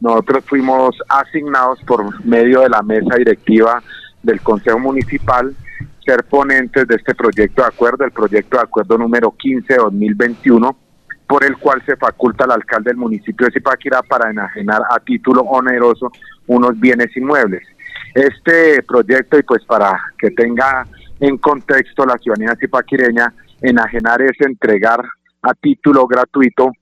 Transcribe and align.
nosotros 0.00 0.44
fuimos 0.46 0.96
asignados 1.08 1.80
por 1.84 2.24
medio 2.24 2.60
de 2.60 2.70
la 2.70 2.82
mesa 2.82 3.16
directiva 3.16 3.82
del 4.22 4.40
Consejo 4.40 4.78
Municipal 4.78 5.54
ser 6.04 6.24
ponentes 6.24 6.86
de 6.88 6.96
este 6.96 7.14
proyecto 7.14 7.62
de 7.62 7.68
acuerdo, 7.68 8.04
el 8.04 8.10
proyecto 8.10 8.56
de 8.56 8.62
acuerdo 8.62 8.98
número 8.98 9.30
15 9.36 9.72
de 9.72 9.78
2021, 9.78 10.76
por 11.28 11.44
el 11.44 11.56
cual 11.58 11.82
se 11.86 11.96
faculta 11.96 12.44
al 12.44 12.52
alcalde 12.52 12.90
del 12.90 12.96
municipio 12.96 13.46
de 13.46 13.52
Zipaquirá 13.52 14.02
para 14.02 14.30
enajenar 14.30 14.82
a 14.90 14.98
título 14.98 15.42
oneroso 15.42 16.10
unos 16.46 16.78
bienes 16.80 17.14
inmuebles. 17.16 17.62
Este 18.14 18.82
proyecto, 18.82 19.38
y 19.38 19.42
pues 19.42 19.64
para 19.64 20.00
que 20.18 20.30
tenga 20.30 20.86
en 21.20 21.36
contexto 21.36 22.04
la 22.04 22.18
ciudadanía 22.18 22.56
zipaquireña, 22.58 23.32
enajenar 23.60 24.22
es 24.22 24.40
entregar 24.40 25.04
a 25.42 25.54
título 25.54 26.06
gratuito 26.06 26.72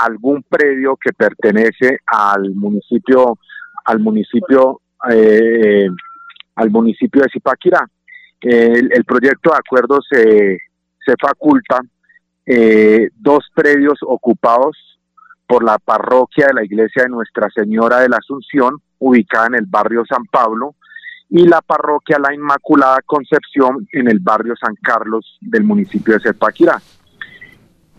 algún 0.00 0.42
predio 0.42 0.96
que 0.96 1.12
pertenece 1.12 1.98
al 2.06 2.54
municipio, 2.54 3.38
al 3.84 4.00
municipio, 4.00 4.80
eh, 5.10 5.88
al 6.56 6.70
municipio 6.70 7.22
de 7.22 7.28
Zipaquirá. 7.32 7.86
El, 8.40 9.04
proyecto 9.04 9.50
de 9.50 9.56
acuerdo 9.58 10.00
se, 10.08 10.58
se 11.04 11.14
faculta 11.20 11.80
eh, 12.46 13.10
dos 13.14 13.44
predios 13.54 13.98
ocupados 14.00 14.76
por 15.46 15.62
la 15.62 15.78
parroquia 15.78 16.46
de 16.46 16.54
la 16.54 16.64
iglesia 16.64 17.02
de 17.02 17.10
Nuestra 17.10 17.48
Señora 17.54 17.98
de 17.98 18.08
la 18.08 18.16
Asunción, 18.16 18.76
ubicada 18.98 19.48
en 19.48 19.56
el 19.56 19.66
barrio 19.66 20.04
San 20.08 20.24
Pablo, 20.24 20.74
y 21.28 21.46
la 21.46 21.60
parroquia 21.60 22.18
La 22.18 22.34
Inmaculada 22.34 23.00
Concepción 23.04 23.86
en 23.92 24.08
el 24.08 24.20
barrio 24.20 24.54
San 24.56 24.74
Carlos 24.82 25.38
del 25.40 25.64
municipio 25.64 26.14
de 26.14 26.20
Zipaquirá. 26.20 26.80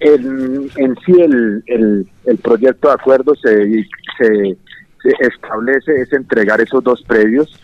En, 0.03 0.95
sí 1.05 1.21
el, 1.21 1.63
el, 1.67 2.37
proyecto 2.39 2.87
de 2.87 2.93
acuerdo 2.95 3.35
se, 3.35 3.85
se, 4.17 4.57
establece 5.19 6.01
es 6.01 6.11
entregar 6.11 6.59
esos 6.59 6.83
dos 6.83 7.03
predios. 7.03 7.59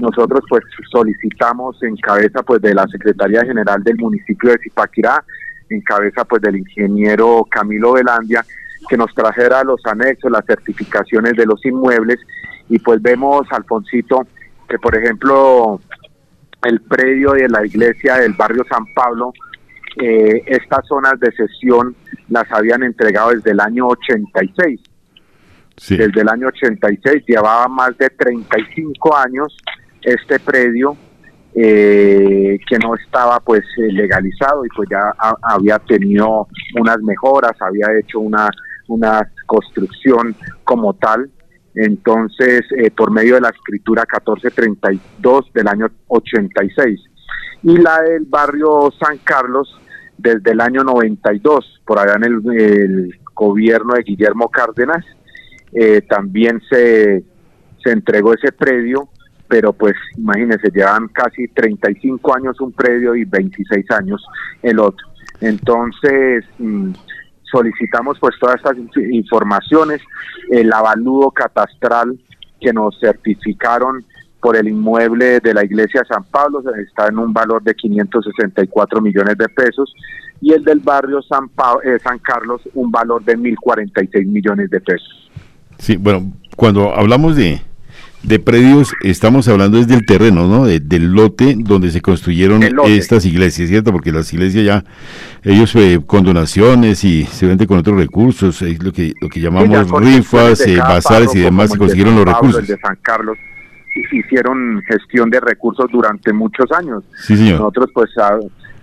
nosotros 0.00 0.40
pues 0.48 0.64
solicitamos 0.90 1.80
en 1.84 1.96
cabeza 1.96 2.42
pues 2.42 2.60
de 2.60 2.74
la 2.74 2.88
Secretaría 2.88 3.44
General 3.44 3.82
del 3.84 3.96
municipio 3.98 4.50
de 4.50 4.58
Zipaquirá, 4.58 5.24
en 5.70 5.80
cabeza 5.82 6.24
pues 6.24 6.42
del 6.42 6.56
ingeniero 6.56 7.46
Camilo 7.48 7.92
Velandia, 7.92 8.44
que 8.88 8.96
nos 8.96 9.14
trajera 9.14 9.62
los 9.62 9.80
anexos, 9.86 10.30
las 10.30 10.44
certificaciones 10.44 11.34
de 11.36 11.46
los 11.46 11.64
inmuebles 11.64 12.18
y 12.68 12.80
pues 12.80 13.00
vemos, 13.00 13.46
Alfonsito, 13.50 14.26
que 14.68 14.78
por 14.80 14.96
ejemplo 14.96 15.80
el 16.64 16.80
predio 16.80 17.32
de 17.32 17.48
la 17.48 17.64
iglesia 17.64 18.16
del 18.16 18.32
barrio 18.32 18.64
San 18.68 18.84
Pablo, 18.92 19.32
eh, 19.96 20.42
estas 20.46 20.86
zonas 20.86 21.18
de 21.20 21.32
sesión 21.32 21.94
las 22.28 22.50
habían 22.50 22.82
entregado 22.82 23.30
desde 23.30 23.52
el 23.52 23.60
año 23.60 23.88
86. 23.88 24.80
Desde 25.90 26.20
el 26.22 26.28
año 26.28 26.48
86 26.48 27.24
llevaba 27.26 27.68
más 27.68 27.96
de 27.98 28.08
35 28.08 29.16
años 29.16 29.56
este 30.02 30.38
predio 30.40 30.96
eh, 31.54 32.58
que 32.68 32.78
no 32.78 32.94
estaba 32.94 33.40
pues 33.40 33.62
eh, 33.78 33.92
legalizado 33.92 34.64
y 34.64 34.68
pues 34.74 34.88
ya 34.90 35.14
había 35.42 35.78
tenido 35.78 36.48
unas 36.78 37.00
mejoras, 37.02 37.52
había 37.60 37.86
hecho 37.98 38.20
una, 38.20 38.48
una 38.88 39.30
construcción 39.46 40.34
como 40.64 40.94
tal 40.94 41.30
entonces 41.76 42.62
eh, 42.76 42.90
por 42.90 43.10
medio 43.10 43.34
de 43.34 43.42
la 43.42 43.50
escritura 43.50 44.02
1432 44.02 45.52
del 45.52 45.68
año 45.68 45.90
86 46.08 47.00
y 47.62 47.76
la 47.76 48.00
del 48.00 48.24
barrio 48.24 48.90
San 48.98 49.18
Carlos 49.18 49.78
desde 50.18 50.52
el 50.52 50.60
año 50.60 50.82
92 50.82 51.82
por 51.86 51.98
allá 51.98 52.14
en 52.16 52.24
el, 52.24 53.18
gobierno 53.34 53.92
de 53.92 54.02
Guillermo 54.02 54.48
Cárdenas 54.48 55.04
eh, 55.74 56.00
también 56.08 56.62
se, 56.70 57.22
se 57.84 57.90
entregó 57.90 58.32
ese 58.32 58.50
predio 58.50 59.10
pero 59.48 59.72
pues 59.72 59.94
imagínense 60.16 60.70
llevan 60.70 61.08
casi 61.08 61.48
35 61.48 62.36
años 62.36 62.60
un 62.60 62.72
predio 62.72 63.14
y 63.14 63.24
26 63.24 63.90
años 63.92 64.24
el 64.62 64.78
otro. 64.78 65.06
Entonces 65.40 66.44
mm, 66.58 66.92
solicitamos 67.50 68.18
pues 68.18 68.34
todas 68.40 68.56
estas 68.56 68.76
informaciones, 69.10 70.00
el 70.50 70.72
avalúo 70.72 71.30
catastral 71.30 72.18
que 72.60 72.72
nos 72.72 72.98
certificaron 72.98 74.04
por 74.40 74.56
el 74.56 74.68
inmueble 74.68 75.40
de 75.40 75.54
la 75.54 75.64
iglesia 75.64 76.04
San 76.08 76.24
Pablo 76.24 76.62
está 76.78 77.08
en 77.08 77.18
un 77.18 77.32
valor 77.32 77.62
de 77.62 77.74
564 77.74 79.00
millones 79.00 79.36
de 79.38 79.48
pesos 79.48 79.94
y 80.40 80.52
el 80.52 80.64
del 80.64 80.80
barrio 80.80 81.22
San, 81.22 81.50
eh, 81.84 81.98
San 82.02 82.18
Carlos 82.18 82.60
un 82.74 82.90
valor 82.90 83.24
de 83.24 83.36
1.046 83.36 84.26
millones 84.26 84.70
de 84.70 84.80
pesos. 84.80 85.30
Sí, 85.78 85.96
bueno, 85.96 86.32
cuando 86.56 86.94
hablamos 86.94 87.36
de, 87.36 87.60
de 88.22 88.38
predios, 88.38 88.92
estamos 89.02 89.48
hablando 89.48 89.78
desde 89.78 89.94
el 89.94 90.04
terreno, 90.04 90.46
¿no? 90.46 90.66
del 90.66 91.12
lote 91.12 91.54
donde 91.58 91.90
se 91.90 92.00
construyeron 92.00 92.62
estas 92.86 93.24
iglesias, 93.24 93.68
¿cierto? 93.68 93.92
Porque 93.92 94.12
las 94.12 94.32
iglesias 94.32 94.64
ya, 94.64 94.84
ellos 95.42 95.74
eh, 95.76 96.00
con 96.06 96.24
donaciones 96.24 97.04
y 97.04 97.24
se 97.24 97.46
venden 97.46 97.66
con 97.66 97.78
otros 97.78 97.96
recursos, 97.96 98.60
es 98.62 98.82
lo 98.82 98.92
que, 98.92 99.14
lo 99.20 99.28
que 99.28 99.40
llamamos 99.40 99.90
rifas, 100.00 100.60
eh, 100.66 100.76
bazares 100.76 101.34
y 101.34 101.40
demás, 101.40 101.70
se 101.70 101.78
consiguieron 101.78 102.16
los 102.16 102.24
recursos. 102.24 102.66
de 102.66 102.76
San 102.78 102.98
Carlos 103.02 103.38
hicieron 104.12 104.82
gestión 104.82 105.30
de 105.30 105.40
recursos 105.40 105.86
durante 105.90 106.32
muchos 106.32 106.70
años. 106.72 107.04
Sí, 107.16 107.36
señor. 107.36 107.60
Nosotros, 107.60 107.90
pues, 107.94 108.10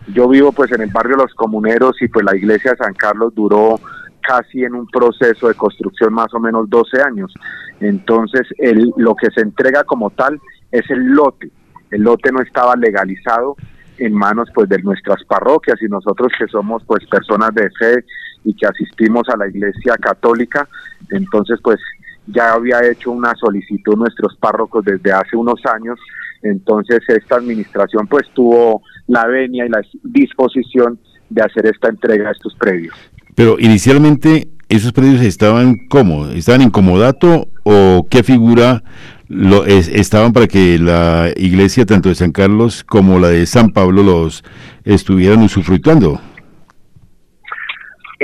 yo 0.08 0.28
vivo 0.28 0.52
pues 0.52 0.72
en 0.72 0.82
el 0.82 0.92
barrio 0.92 1.16
Los 1.16 1.34
Comuneros 1.34 2.02
y 2.02 2.08
pues 2.08 2.26
la 2.26 2.36
iglesia 2.36 2.72
de 2.72 2.78
San 2.78 2.94
Carlos 2.94 3.34
duró 3.36 3.80
casi 4.22 4.64
en 4.64 4.74
un 4.76 4.88
proceso 4.88 5.48
de 5.48 5.54
construcción 5.54 6.14
más 6.14 6.34
o 6.34 6.40
menos 6.40 6.70
12 6.70 7.02
años. 7.02 7.34
Entonces, 7.80 8.48
el, 8.58 8.92
lo 8.98 9.16
que 9.16 9.30
se 9.32 9.42
entrega 9.42 9.84
como 9.84 10.10
tal 10.10 10.40
es 10.72 10.90
el 10.90 11.00
lote. 11.00 11.52
El 11.92 12.04
lote 12.04 12.32
no 12.32 12.42
estaba 12.42 12.76
legalizado 12.76 13.56
en 13.98 14.14
manos 14.14 14.50
pues 14.54 14.70
de 14.70 14.82
nuestras 14.82 15.24
parroquias 15.26 15.82
y 15.82 15.86
nosotros 15.86 16.32
que 16.38 16.48
somos 16.48 16.84
pues 16.86 17.06
personas 17.06 17.54
de 17.54 17.70
fe 17.72 18.04
y 18.44 18.56
que 18.56 18.66
asistimos 18.66 19.28
a 19.30 19.38
la 19.38 19.48
iglesia 19.48 19.96
católica, 19.98 20.68
entonces 21.12 21.60
pues 21.64 21.80
ya 22.28 22.54
había 22.54 22.80
hecho 22.90 23.12
una 23.12 23.34
solicitud 23.36 23.98
nuestros 23.98 24.36
párrocos 24.38 24.86
desde 24.86 25.12
hace 25.12 25.36
unos 25.36 25.60
años, 25.66 26.00
entonces 26.42 27.00
esta 27.08 27.36
administración 27.36 28.08
pues 28.08 28.28
tuvo 28.34 28.82
la 29.08 29.28
venia 29.28 29.66
y 29.66 29.70
la 29.70 29.82
disposición 30.04 31.00
de 31.30 31.42
hacer 31.42 31.66
esta 31.66 31.90
entrega 31.90 32.26
de 32.26 32.32
estos 32.32 32.56
predios. 32.56 32.96
Pero 33.36 33.58
inicialmente 33.60 34.50
esos 34.70 34.92
predios 34.92 35.22
estaban 35.22 35.88
cómo? 35.90 36.28
¿Estaban 36.28 36.62
en 36.62 36.70
comodato 36.70 37.48
o 37.64 38.08
qué 38.10 38.24
figura 38.24 38.84
lo, 39.28 39.66
estaban 39.66 40.34
para 40.34 40.48
que 40.48 40.78
la 40.80 41.30
iglesia 41.36 41.86
tanto 41.86 42.10
de 42.10 42.16
San 42.16 42.32
Carlos 42.32 42.84
como 42.84 43.20
la 43.20 43.30
de 43.30 43.46
San 43.46 43.72
Pablo 43.72 44.04
los 44.04 44.44
estuvieran 44.84 45.42
usufructuando? 45.42 46.22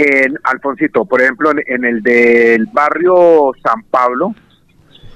En 0.02 0.40
Alfonsito, 0.44 1.04
por 1.04 1.22
ejemplo, 1.22 1.52
en 1.52 1.84
el 1.84 2.02
del 2.02 2.68
barrio 2.68 3.52
San 3.62 3.84
Pablo, 3.84 4.34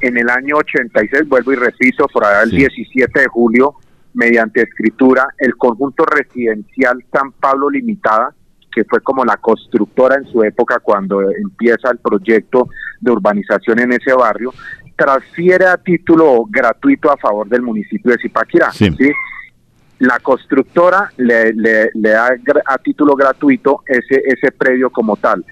en 0.02 0.18
el 0.18 0.30
año 0.30 0.58
86, 0.58 1.26
vuelvo 1.30 1.54
y 1.54 1.56
repito, 1.56 2.06
por 2.10 2.26
allá 2.26 2.44
el 2.44 2.50
17 2.50 3.18
de 3.18 3.28
julio, 3.28 3.76
mediante 4.14 4.62
escritura, 4.62 5.26
el 5.38 5.56
conjunto 5.56 6.04
residencial 6.06 7.02
San 7.14 7.32
Pablo 7.32 7.70
Limitada 7.70 8.36
que 8.74 8.84
fue 8.86 9.02
como 9.02 9.24
la 9.24 9.38
constructora 9.38 10.16
en 10.16 10.26
su 10.26 10.44
época 10.44 10.80
cuando 10.80 11.22
empieza 11.22 11.92
el 11.92 12.00
proyecto 12.00 12.68
de 13.00 13.12
urbanización 13.12 13.80
en 13.80 13.94
ese 13.94 14.14
barrio, 14.14 14.52
transfiere 14.98 15.68
a 15.68 15.78
título 15.78 16.44
gratuito 16.50 17.12
a 17.12 17.18
favor 17.18 17.48
del 17.48 17.62
municipio 17.62 18.12
de 18.12 18.18
Zipaquirá. 18.18 18.72
Sí. 18.72 18.90
La 20.04 20.20
constructora 20.20 21.12
le, 21.16 21.54
da 21.94 22.36
a 22.66 22.78
título 22.78 23.16
gratuito 23.16 23.84
ese, 23.88 24.22
ese 24.26 24.52
predio 24.52 24.90
como 24.90 25.16
tal. 25.16 25.46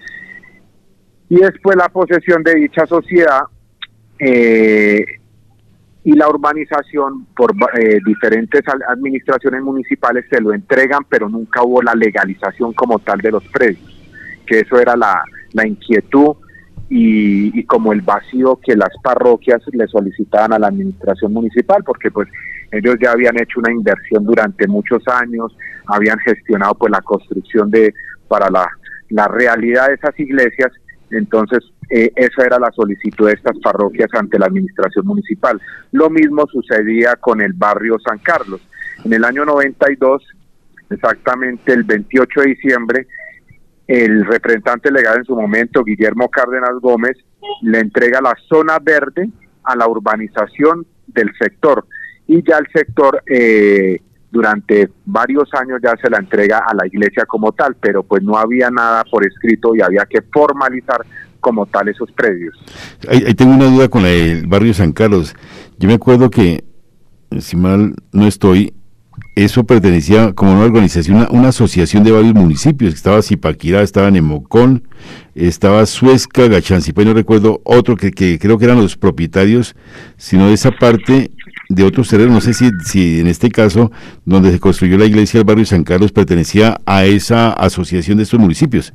Y 1.30 1.38
después 1.38 1.78
la 1.78 1.88
posesión 1.88 2.44
de 2.44 2.56
dicha 2.56 2.86
sociedad 2.86 3.44
eh, 4.20 5.06
y 6.04 6.14
la 6.14 6.28
urbanización 6.28 7.28
por 7.34 7.54
eh, 7.80 8.00
diferentes 8.06 8.62
administraciones 8.90 9.62
municipales 9.62 10.26
se 10.30 10.42
lo 10.42 10.54
entregan, 10.54 11.06
pero 11.08 11.30
nunca 11.30 11.64
hubo 11.64 11.82
la 11.82 11.96
legalización 11.96 12.74
como 12.74 13.00
tal 13.00 13.20
de 13.20 13.32
los 13.32 13.48
predios, 13.48 13.80
que 14.46 14.60
eso 14.60 14.80
era 14.80 14.98
la, 14.98 15.24
la 15.54 15.66
inquietud 15.66 16.36
y, 16.94 17.64
como 17.64 17.94
el 17.94 18.02
vacío 18.02 18.60
que 18.62 18.76
las 18.76 18.90
parroquias 19.02 19.62
le 19.72 19.88
solicitaban 19.88 20.52
a 20.52 20.60
la 20.60 20.68
administración 20.68 21.32
municipal, 21.32 21.86
porque 21.86 22.12
pues 22.12 22.28
ellos 22.72 22.96
ya 23.02 23.12
habían 23.12 23.40
hecho 23.40 23.60
una 23.60 23.72
inversión 23.72 24.26
durante 24.26 24.68
muchos 24.68 25.04
años, 25.08 25.56
habían 25.88 26.20
gestionado 26.20 26.76
pues 26.76 26.92
la 26.92 27.02
construcción 27.02 27.70
de 27.70 27.94
para 28.28 28.50
la, 28.50 28.68
la 29.10 29.28
realidad 29.28 29.88
de 29.88 29.96
esas 29.96 30.18
iglesias 30.20 30.72
entonces, 31.12 31.60
eh, 31.90 32.12
esa 32.16 32.46
era 32.46 32.58
la 32.58 32.72
solicitud 32.72 33.28
de 33.28 33.34
estas 33.34 33.58
parroquias 33.60 34.10
ante 34.14 34.40
la 34.40 34.46
administración 34.46 35.06
municipal. 35.06 35.62
Lo 35.92 36.10
mismo 36.10 36.48
sucedía 36.48 37.16
con 37.18 37.42
el 37.42 37.54
barrio 37.54 37.98
San 38.00 38.20
Carlos. 38.20 38.62
En 39.04 39.14
el 39.14 39.26
año 39.26 39.46
92, 39.46 40.24
exactamente 40.90 41.74
el 41.74 41.84
28 41.84 42.42
de 42.42 42.48
diciembre, 42.48 43.08
el 43.88 44.26
representante 44.26 44.90
legal 44.90 45.18
en 45.18 45.26
su 45.26 45.36
momento, 45.36 45.84
Guillermo 45.84 46.30
Cárdenas 46.30 46.76
Gómez, 46.82 47.18
le 47.62 47.80
entrega 47.80 48.22
la 48.22 48.36
zona 48.48 48.80
verde 48.80 49.30
a 49.64 49.76
la 49.76 49.88
urbanización 49.88 50.86
del 51.08 51.30
sector 51.38 51.86
y 52.28 52.44
ya 52.48 52.58
el 52.58 52.68
sector 52.74 53.24
eh, 53.26 54.00
durante 54.32 54.90
varios 55.06 55.50
años 55.54 55.80
ya 55.84 55.94
se 56.02 56.10
la 56.10 56.18
entrega 56.18 56.60
a 56.60 56.74
la 56.74 56.88
iglesia 56.88 57.26
como 57.26 57.52
tal, 57.52 57.76
pero 57.80 58.04
pues 58.04 58.24
no 58.24 58.38
había 58.38 58.72
nada 58.72 59.04
por 59.04 59.26
escrito 59.26 59.76
y 59.76 59.82
había 59.82 60.06
que 60.06 60.22
formalizar 60.22 61.06
como 61.42 61.66
tal 61.66 61.90
esos 61.90 62.12
predios. 62.14 62.56
Ahí, 63.10 63.34
tengo 63.34 63.54
una 63.54 63.66
duda 63.66 63.90
con 63.90 64.06
el 64.06 64.48
barrio 64.48 64.74
San 64.74 64.94
Carlos. 64.94 65.36
Yo 65.78 65.88
me 65.88 65.96
acuerdo 65.96 66.30
que, 66.30 66.64
si 67.40 67.58
mal 67.58 67.96
no 68.14 68.28
estoy, 68.28 68.74
eso 69.36 69.66
pertenecía 69.66 70.34
como 70.34 70.54
una 70.54 70.64
organización, 70.64 71.28
una, 71.32 71.50
asociación 71.50 72.04
de 72.04 72.12
varios 72.12 72.34
municipios. 72.34 72.94
Estaba 72.94 73.22
Zipaquirá, 73.22 73.82
estaba 73.82 74.12
Nemocón, 74.12 74.88
estaba 75.36 75.86
Suezca, 75.86 76.48
Gachancipá, 76.48 77.04
no 77.04 77.14
recuerdo 77.14 77.60
otro 77.66 77.98
que, 77.98 78.12
que, 78.12 78.40
creo 78.40 78.58
que 78.58 78.66
eran 78.66 78.78
los 78.78 78.96
propietarios, 78.96 79.76
sino 80.18 80.48
de 80.48 80.54
esa 80.54 80.72
parte 80.72 81.32
de 81.70 81.84
otros 81.84 82.10
terrenos. 82.10 82.34
No 82.34 82.42
sé 82.42 82.54
si, 82.54 82.70
si 82.84 83.20
en 83.20 83.28
este 83.28 83.50
caso, 83.50 83.92
donde 84.26 84.52
se 84.52 84.60
construyó 84.60 84.98
la 84.98 85.06
iglesia 85.06 85.40
del 85.40 85.48
barrio 85.48 85.66
San 85.66 85.84
Carlos, 85.84 86.12
pertenecía 86.12 86.80
a 86.86 87.06
esa 87.06 87.52
asociación 87.54 88.18
de 88.18 88.24
estos 88.24 88.40
municipios. 88.40 88.94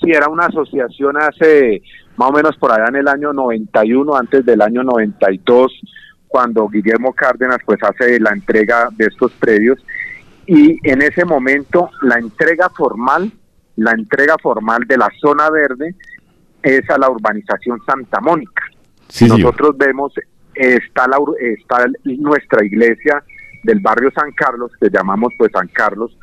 Sí, 0.00 0.10
era 0.10 0.28
una 0.28 0.46
asociación 0.46 1.16
hace 1.16 1.82
más 2.16 2.30
o 2.30 2.32
menos 2.32 2.56
por 2.56 2.72
allá 2.72 2.86
en 2.88 2.96
el 2.96 3.08
año 3.08 3.32
91, 3.32 4.14
antes 4.16 4.44
del 4.44 4.62
año 4.62 4.82
92 4.82 5.72
cuando 6.34 6.68
Guillermo 6.68 7.12
Cárdenas 7.12 7.58
pues 7.64 7.78
hace 7.84 8.18
la 8.18 8.30
entrega 8.30 8.88
de 8.96 9.06
estos 9.06 9.30
predios 9.34 9.78
y 10.48 10.80
en 10.82 11.00
ese 11.00 11.24
momento 11.24 11.90
la 12.02 12.18
entrega 12.18 12.68
formal, 12.70 13.30
la 13.76 13.92
entrega 13.92 14.34
formal 14.42 14.82
de 14.88 14.96
la 14.96 15.08
zona 15.20 15.48
verde 15.48 15.94
es 16.60 16.90
a 16.90 16.98
la 16.98 17.08
urbanización 17.08 17.78
Santa 17.86 18.20
Mónica. 18.20 18.64
Nosotros 19.28 19.78
vemos 19.78 20.12
está 20.54 21.06
la 21.08 21.18
está 21.40 21.86
nuestra 22.04 22.64
iglesia 22.64 23.22
del 23.62 23.80
barrio 23.80 24.10
San 24.14 24.30
Carlos 24.32 24.70
que 24.80 24.88
llamamos 24.90 25.32
pues 25.38 25.50
San 25.52 25.68
Carlos, 25.68 26.16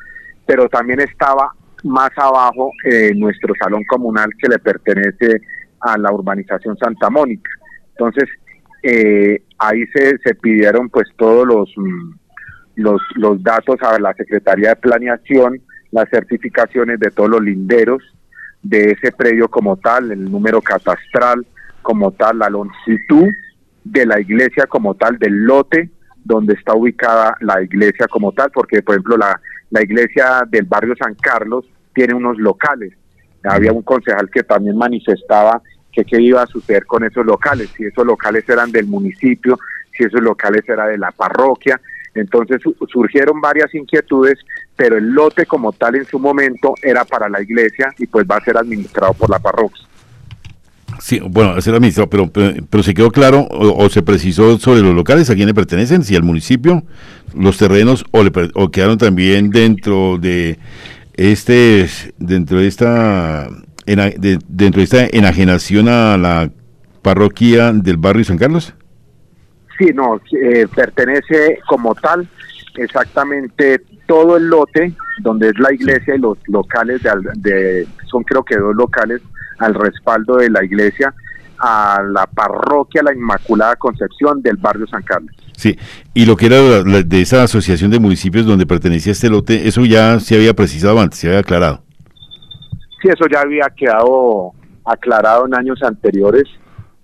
pero 0.46 0.70
también 0.70 1.00
estaba 1.00 1.52
más 1.84 2.12
abajo 2.16 2.72
eh, 2.86 3.12
nuestro 3.16 3.54
salón 3.60 3.84
comunal 3.86 4.30
que 4.38 4.48
le 4.48 4.60
pertenece 4.60 5.42
a 5.80 5.98
la 5.98 6.12
urbanización 6.12 6.78
Santa 6.78 7.10
Mónica. 7.10 7.50
Entonces, 7.92 8.30
eh, 8.84 9.44
ahí 9.58 9.84
se, 9.94 10.36
pidieron 10.36 10.90
pues 10.90 11.08
todos 11.18 11.48
los, 11.48 11.72
mm, 11.76 12.12
los, 12.76 13.02
los 13.16 13.42
datos 13.44 13.78
a 13.82 14.00
la 14.00 14.14
Secretaría 14.14 14.70
de 14.70 14.76
Planeación, 14.76 15.62
las 15.92 16.10
certificaciones 16.10 17.00
de 17.00 17.10
todos 17.12 17.30
los 17.30 17.42
linderos 17.42 18.02
de 18.62 18.92
ese 18.92 19.12
predio 19.12 19.48
como 19.50 19.78
tal, 19.78 20.12
el 20.12 20.32
número 20.32 20.62
catastral 20.62 21.46
como 21.82 22.12
tal, 22.12 22.40
la 22.40 22.50
longitud 22.50 23.28
de 23.84 24.06
la 24.06 24.20
iglesia 24.20 24.68
como 24.68 24.96
tal, 24.96 25.18
del 25.18 25.46
lote 25.46 25.90
donde 26.24 26.54
está 26.54 26.76
ubicada 26.76 27.36
la 27.42 27.62
iglesia 27.62 28.08
como 28.08 28.32
tal, 28.32 28.52
porque 28.52 28.82
por 28.82 28.96
ejemplo 28.96 29.18
la, 29.18 29.40
la 29.72 29.82
iglesia 29.82 30.44
del 30.48 30.66
barrio 30.66 30.96
San 30.96 31.16
Carlos 31.16 31.66
tiene 31.94 32.14
unos 32.14 32.38
locales. 32.38 32.94
Había 33.44 33.72
un 33.72 33.82
concejal 33.82 34.30
que 34.30 34.44
también 34.44 34.78
manifestaba 34.78 35.62
que 35.92 36.06
qué 36.06 36.22
iba 36.22 36.44
a 36.44 36.48
suceder 36.48 36.86
con 36.86 37.04
esos 37.04 37.26
locales, 37.26 37.70
si 37.76 37.86
esos 37.86 38.06
locales 38.06 38.48
eran 38.48 38.72
del 38.72 38.86
municipio, 38.86 39.58
si 39.98 40.04
esos 40.04 40.22
locales 40.22 40.68
eran 40.68 40.90
de 40.90 40.98
la 40.98 41.12
parroquia. 41.12 41.80
Entonces 42.14 42.62
surgieron 42.88 43.42
varias 43.42 43.74
inquietudes, 43.74 44.38
pero 44.76 44.98
el 44.98 45.10
lote 45.10 45.46
como 45.46 45.72
tal 45.74 45.96
en 45.96 46.06
su 46.06 46.20
momento 46.20 46.76
era 46.82 47.04
para 47.06 47.30
la 47.30 47.42
iglesia 47.42 47.94
y 47.98 48.08
pues 48.08 48.26
va 48.30 48.38
a 48.38 48.44
ser 48.44 48.58
administrado 48.58 49.14
por 49.14 49.30
la 49.30 49.40
parroquia. 49.40 49.86
Sí, 51.02 51.20
bueno, 51.20 51.60
ser 51.62 51.74
administrado, 51.74 52.10
pero, 52.12 52.30
pero, 52.32 52.84
se 52.84 52.94
quedó 52.94 53.10
claro 53.10 53.48
o, 53.50 53.90
se 53.90 54.04
precisó 54.04 54.60
sobre 54.60 54.82
los 54.82 54.94
locales, 54.94 55.32
a 55.32 55.36
quién 55.36 55.48
le 55.48 55.54
pertenecen, 55.56 56.04
si 56.04 56.16
al 56.16 56.22
municipio, 56.22 56.84
los 57.36 57.58
terrenos 57.58 58.06
o, 58.12 58.24
le, 58.24 58.32
o 58.54 58.70
quedaron 58.70 59.00
también 59.00 59.50
dentro 59.50 60.20
de 60.20 60.60
este, 61.16 61.88
dentro 62.20 62.60
de 62.60 62.68
esta 62.68 63.50
dentro 63.86 64.80
de 64.80 64.84
esta 64.84 65.08
enajenación 65.12 65.90
a 65.90 66.18
la 66.18 66.52
parroquia 67.02 67.74
del 67.74 67.98
barrio 67.98 68.24
San 68.24 68.38
Carlos? 68.38 68.74
Sí, 69.78 69.86
no, 69.96 70.22
eh, 70.40 70.68
pertenece 70.74 71.60
como 71.68 71.96
tal 71.96 72.28
exactamente 72.76 73.82
todo 74.06 74.38
el 74.38 74.48
lote 74.48 74.94
donde 75.24 75.50
es 75.50 75.60
la 75.60 75.74
iglesia 75.74 76.16
y 76.16 76.20
los 76.20 76.38
locales 76.48 77.02
de, 77.38 77.88
son 78.06 78.24
creo 78.24 78.44
que 78.44 78.56
dos 78.56 78.76
locales 78.76 79.22
al 79.62 79.74
respaldo 79.74 80.38
de 80.38 80.50
la 80.50 80.64
iglesia 80.64 81.14
a 81.62 82.02
la 82.04 82.26
parroquia 82.26 83.04
La 83.04 83.14
Inmaculada 83.14 83.76
Concepción 83.76 84.42
del 84.42 84.58
barrio 84.58 84.88
San 84.88 85.04
Carlos. 85.04 85.36
Sí, 85.56 85.78
y 86.14 86.26
lo 86.26 86.36
que 86.36 86.48
era 86.48 86.84
de 86.84 87.22
esa 87.22 87.44
asociación 87.44 87.92
de 87.92 88.00
municipios 88.00 88.46
donde 88.46 88.66
pertenecía 88.66 89.12
este 89.12 89.30
lote, 89.30 89.68
eso 89.68 89.86
ya 89.86 90.20
se 90.20 90.36
había 90.36 90.56
precisado 90.56 91.00
antes, 91.00 91.20
se 91.20 91.28
había 91.28 91.40
aclarado. 91.40 91.84
Sí, 93.02 93.10
eso 93.10 93.26
ya 93.32 93.42
había 93.42 93.68
quedado 93.76 94.54
aclarado 94.84 95.46
en 95.46 95.54
años 95.54 95.82
anteriores 95.84 96.46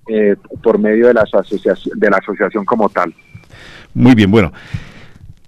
eh, 0.07 0.35
por 0.63 0.79
medio 0.79 1.07
de 1.07 1.13
la 1.13 1.21
asociación, 1.21 1.99
de 1.99 2.09
la 2.09 2.17
asociación 2.17 2.65
como 2.65 2.89
tal. 2.89 3.13
Muy 3.93 4.15
bien, 4.15 4.31
bueno. 4.31 4.51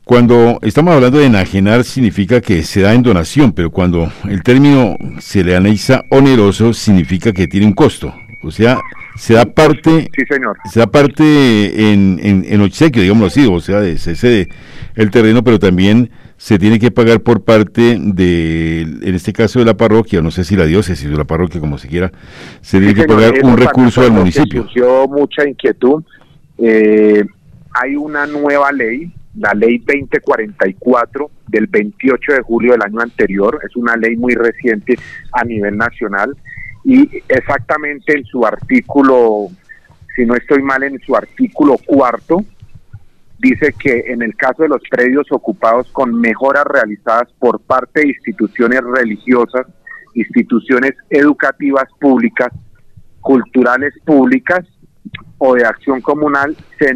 Cuando 0.10 0.58
estamos 0.64 0.96
hablando 0.96 1.20
de 1.20 1.28
enajenar 1.28 1.84
significa 1.84 2.42
que 2.42 2.64
se 2.64 2.82
da 2.82 2.96
en 2.96 3.04
donación, 3.04 3.52
pero 3.52 3.70
cuando 3.70 4.12
el 4.28 4.42
término 4.42 4.98
se 5.20 5.44
le 5.44 5.56
analiza 5.56 6.04
oneroso 6.10 6.74
significa 6.74 7.32
que 7.32 7.48
tiene 7.48 7.68
un 7.68 7.74
costo. 7.74 8.12
O 8.42 8.50
sea, 8.50 8.80
se 9.16 9.36
da 9.36 9.46
parte, 9.46 10.10
sí, 10.18 10.24
señor. 10.28 10.58
se 10.66 10.80
da 10.80 10.88
parte 10.88 11.92
en, 11.92 12.20
en, 12.24 12.44
en 12.44 12.62
obsequio, 12.62 13.04
digámoslo 13.04 13.28
así, 13.28 13.46
o 13.46 13.60
sea, 13.60 13.84
se 14.00 14.16
cede 14.16 14.50
el 14.96 15.12
terreno, 15.12 15.44
pero 15.44 15.60
también 15.60 16.10
se 16.38 16.58
tiene 16.58 16.80
que 16.80 16.90
pagar 16.90 17.22
por 17.22 17.44
parte 17.44 18.00
de, 18.00 18.82
en 18.82 19.14
este 19.14 19.32
caso 19.32 19.60
de 19.60 19.66
la 19.66 19.78
parroquia, 19.78 20.24
no 20.24 20.32
sé 20.32 20.44
si 20.44 20.56
la 20.56 20.66
diócesis 20.66 21.06
o 21.06 21.16
la 21.16 21.26
parroquia, 21.26 21.62
como 21.62 21.78
se 21.78 21.88
quiera, 21.88 22.12
se 22.62 22.80
tiene 22.80 22.96
que 22.96 23.04
pagar 23.04 23.36
un 23.44 23.56
recurso 23.56 24.02
al 24.02 24.12
municipio. 24.12 24.64
Surgió 24.64 25.08
mucha 25.08 25.48
inquietud. 25.48 26.04
Eh, 26.58 27.24
hay 27.76 27.96
una 27.96 28.26
nueva 28.26 28.72
ley, 28.72 29.14
la 29.40 29.54
ley 29.54 29.80
2044 29.80 31.32
del 31.48 31.68
28 31.68 32.34
de 32.34 32.42
julio 32.42 32.74
del 32.74 32.82
año 32.84 33.00
anterior, 33.00 33.60
es 33.66 33.76
una 33.76 33.96
ley 33.96 34.18
muy 34.18 34.36
reciente 34.36 35.00
a 35.32 35.44
nivel 35.46 35.78
nacional 35.78 36.36
y 36.84 37.10
exactamente 37.30 38.18
en 38.18 38.26
su 38.26 38.46
artículo, 38.46 39.48
si 40.16 40.26
no 40.26 40.36
estoy 40.36 40.62
mal, 40.62 40.84
en 40.84 41.00
su 41.00 41.16
artículo 41.16 41.78
cuarto, 41.86 42.44
dice 43.40 43.74
que 43.80 44.04
en 44.08 44.22
el 44.22 44.36
caso 44.36 44.64
de 44.64 44.70
los 44.70 44.82
predios 44.90 45.32
ocupados 45.32 45.90
con 45.92 46.20
mejoras 46.20 46.66
realizadas 46.66 47.30
por 47.40 47.62
parte 47.62 48.02
de 48.02 48.10
instituciones 48.10 48.82
religiosas, 48.84 49.66
instituciones 50.16 50.96
educativas 51.10 51.86
públicas, 51.98 52.50
culturales 53.22 53.94
públicas 54.06 54.66
o 55.38 55.56
de 55.56 55.66
acción 55.66 56.02
comunal, 56.02 56.58
se 56.78 56.90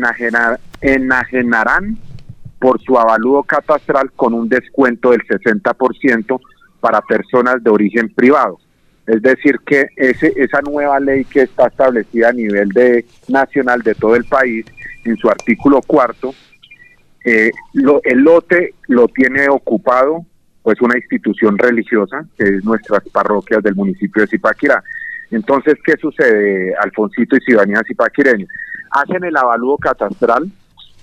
enajenarán 0.81 1.97
por 2.63 2.81
su 2.81 2.97
avalúo 2.97 3.43
catastral 3.43 4.09
con 4.15 4.33
un 4.33 4.47
descuento 4.47 5.11
del 5.11 5.19
60% 5.23 6.39
para 6.79 7.01
personas 7.01 7.61
de 7.61 7.69
origen 7.69 8.07
privado. 8.15 8.57
Es 9.05 9.21
decir, 9.21 9.59
que 9.65 9.87
ese, 9.97 10.31
esa 10.37 10.61
nueva 10.61 10.97
ley 11.01 11.25
que 11.25 11.41
está 11.41 11.67
establecida 11.67 12.29
a 12.29 12.31
nivel 12.31 12.69
de 12.69 13.03
nacional 13.27 13.81
de 13.81 13.93
todo 13.95 14.15
el 14.15 14.23
país 14.23 14.65
en 15.03 15.17
su 15.17 15.29
artículo 15.29 15.81
cuarto, 15.81 16.33
eh, 17.25 17.51
el 17.73 18.19
lote 18.19 18.75
lo 18.87 19.09
tiene 19.09 19.49
ocupado 19.49 20.25
pues 20.61 20.79
una 20.79 20.97
institución 20.97 21.57
religiosa, 21.57 22.25
que 22.37 22.45
es 22.45 22.63
nuestras 22.63 23.03
parroquias 23.09 23.61
del 23.61 23.75
municipio 23.75 24.21
de 24.21 24.29
Zipaquirá. 24.29 24.81
Entonces, 25.31 25.73
¿qué 25.83 25.97
sucede, 25.97 26.73
Alfonsito 26.81 27.35
y 27.35 27.41
Ciudadanía 27.41 27.81
Zipaquireña? 27.85 28.45
Hacen 28.91 29.25
el 29.25 29.35
avalúo 29.35 29.77
catastral, 29.77 30.49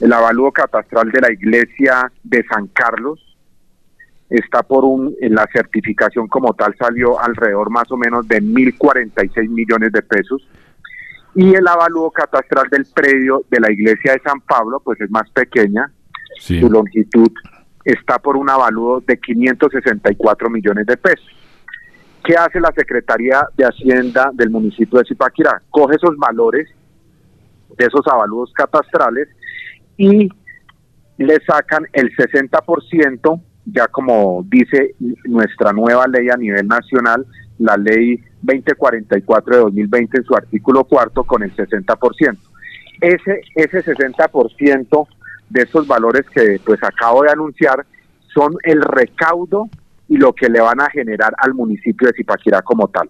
el 0.01 0.13
avalúo 0.13 0.51
catastral 0.51 1.11
de 1.11 1.21
la 1.21 1.33
iglesia 1.33 2.11
de 2.23 2.45
San 2.53 2.69
Carlos, 2.69 3.21
está 4.31 4.63
por 4.63 4.85
un, 4.85 5.15
en 5.21 5.35
la 5.35 5.47
certificación 5.53 6.29
como 6.29 6.55
tal 6.55 6.75
salió 6.79 7.21
alrededor 7.21 7.71
más 7.71 7.91
o 7.91 7.97
menos 7.97 8.27
de 8.29 8.41
1.046 8.41 9.49
millones 9.49 9.93
de 9.93 10.03
pesos, 10.03 10.49
y 11.35 11.55
el 11.55 11.67
avalúo 11.67 12.11
catastral 12.11 12.69
del 12.71 12.87
predio 12.93 13.45
de 13.51 13.61
la 13.61 13.71
iglesia 13.71 14.13
de 14.13 14.21
San 14.21 14.41
Pablo, 14.41 14.81
pues 14.85 15.01
es 15.01 15.11
más 15.11 15.29
pequeña, 15.31 15.91
su 16.39 16.71
longitud 16.71 17.31
está 17.85 18.19
por 18.19 18.37
un 18.37 18.49
avalúo 18.49 19.01
de 19.01 19.19
564 19.19 20.51
millones 20.51 20.87
de 20.87 20.97
pesos. 20.97 21.27
¿Qué 22.25 22.35
hace 22.35 22.61
la 22.61 22.73
Secretaría 22.73 23.43
de 23.57 23.65
Hacienda 23.65 24.31
del 24.35 24.51
municipio 24.51 24.99
de 24.99 25.07
Zipaquirá? 25.07 25.63
Coge 25.71 25.97
esos 25.97 26.17
valores 26.17 26.69
de 27.77 27.87
esos 27.87 28.07
avalúos 28.07 28.53
catastrales 28.53 29.29
y 30.01 30.31
le 31.19 31.39
sacan 31.47 31.87
el 31.93 32.11
60%, 32.17 33.43
ya 33.67 33.87
como 33.89 34.43
dice 34.49 34.95
nuestra 35.25 35.75
nueva 35.75 36.07
ley 36.07 36.31
a 36.31 36.39
nivel 36.39 36.67
nacional, 36.67 37.27
la 37.59 37.77
ley 37.77 38.19
2044 38.41 39.57
de 39.57 39.61
2020 39.61 40.17
en 40.17 40.25
su 40.25 40.35
artículo 40.35 40.85
cuarto 40.85 41.25
con 41.25 41.43
el 41.43 41.55
60%. 41.55 42.39
Ese, 43.03 43.43
ese 43.55 43.85
60% 43.85 45.07
de 45.51 45.63
esos 45.63 45.87
valores 45.87 46.23
que 46.31 46.59
pues 46.65 46.83
acabo 46.83 47.23
de 47.25 47.33
anunciar 47.33 47.85
son 48.33 48.55
el 48.63 48.81
recaudo 48.81 49.69
y 50.09 50.17
lo 50.17 50.33
que 50.33 50.49
le 50.49 50.63
van 50.63 50.81
a 50.81 50.89
generar 50.89 51.35
al 51.37 51.53
municipio 51.53 52.09
de 52.09 52.15
Zipaquirá 52.15 52.63
como 52.63 52.89
tal. 52.89 53.07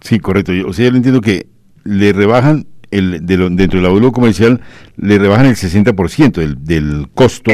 Sí, 0.00 0.20
correcto. 0.20 0.52
O 0.66 0.72
sea, 0.72 0.88
yo 0.88 0.96
entiendo 0.96 1.20
que 1.20 1.48
le 1.82 2.12
rebajan 2.12 2.66
el, 2.90 3.24
de 3.24 3.36
dentro 3.36 3.80
del 3.80 3.86
avalúo 3.86 4.12
comercial 4.12 4.60
le 4.96 5.18
rebajan 5.18 5.46
el 5.46 5.54
60% 5.54 6.32
del, 6.32 6.64
del 6.64 7.08
costo 7.14 7.52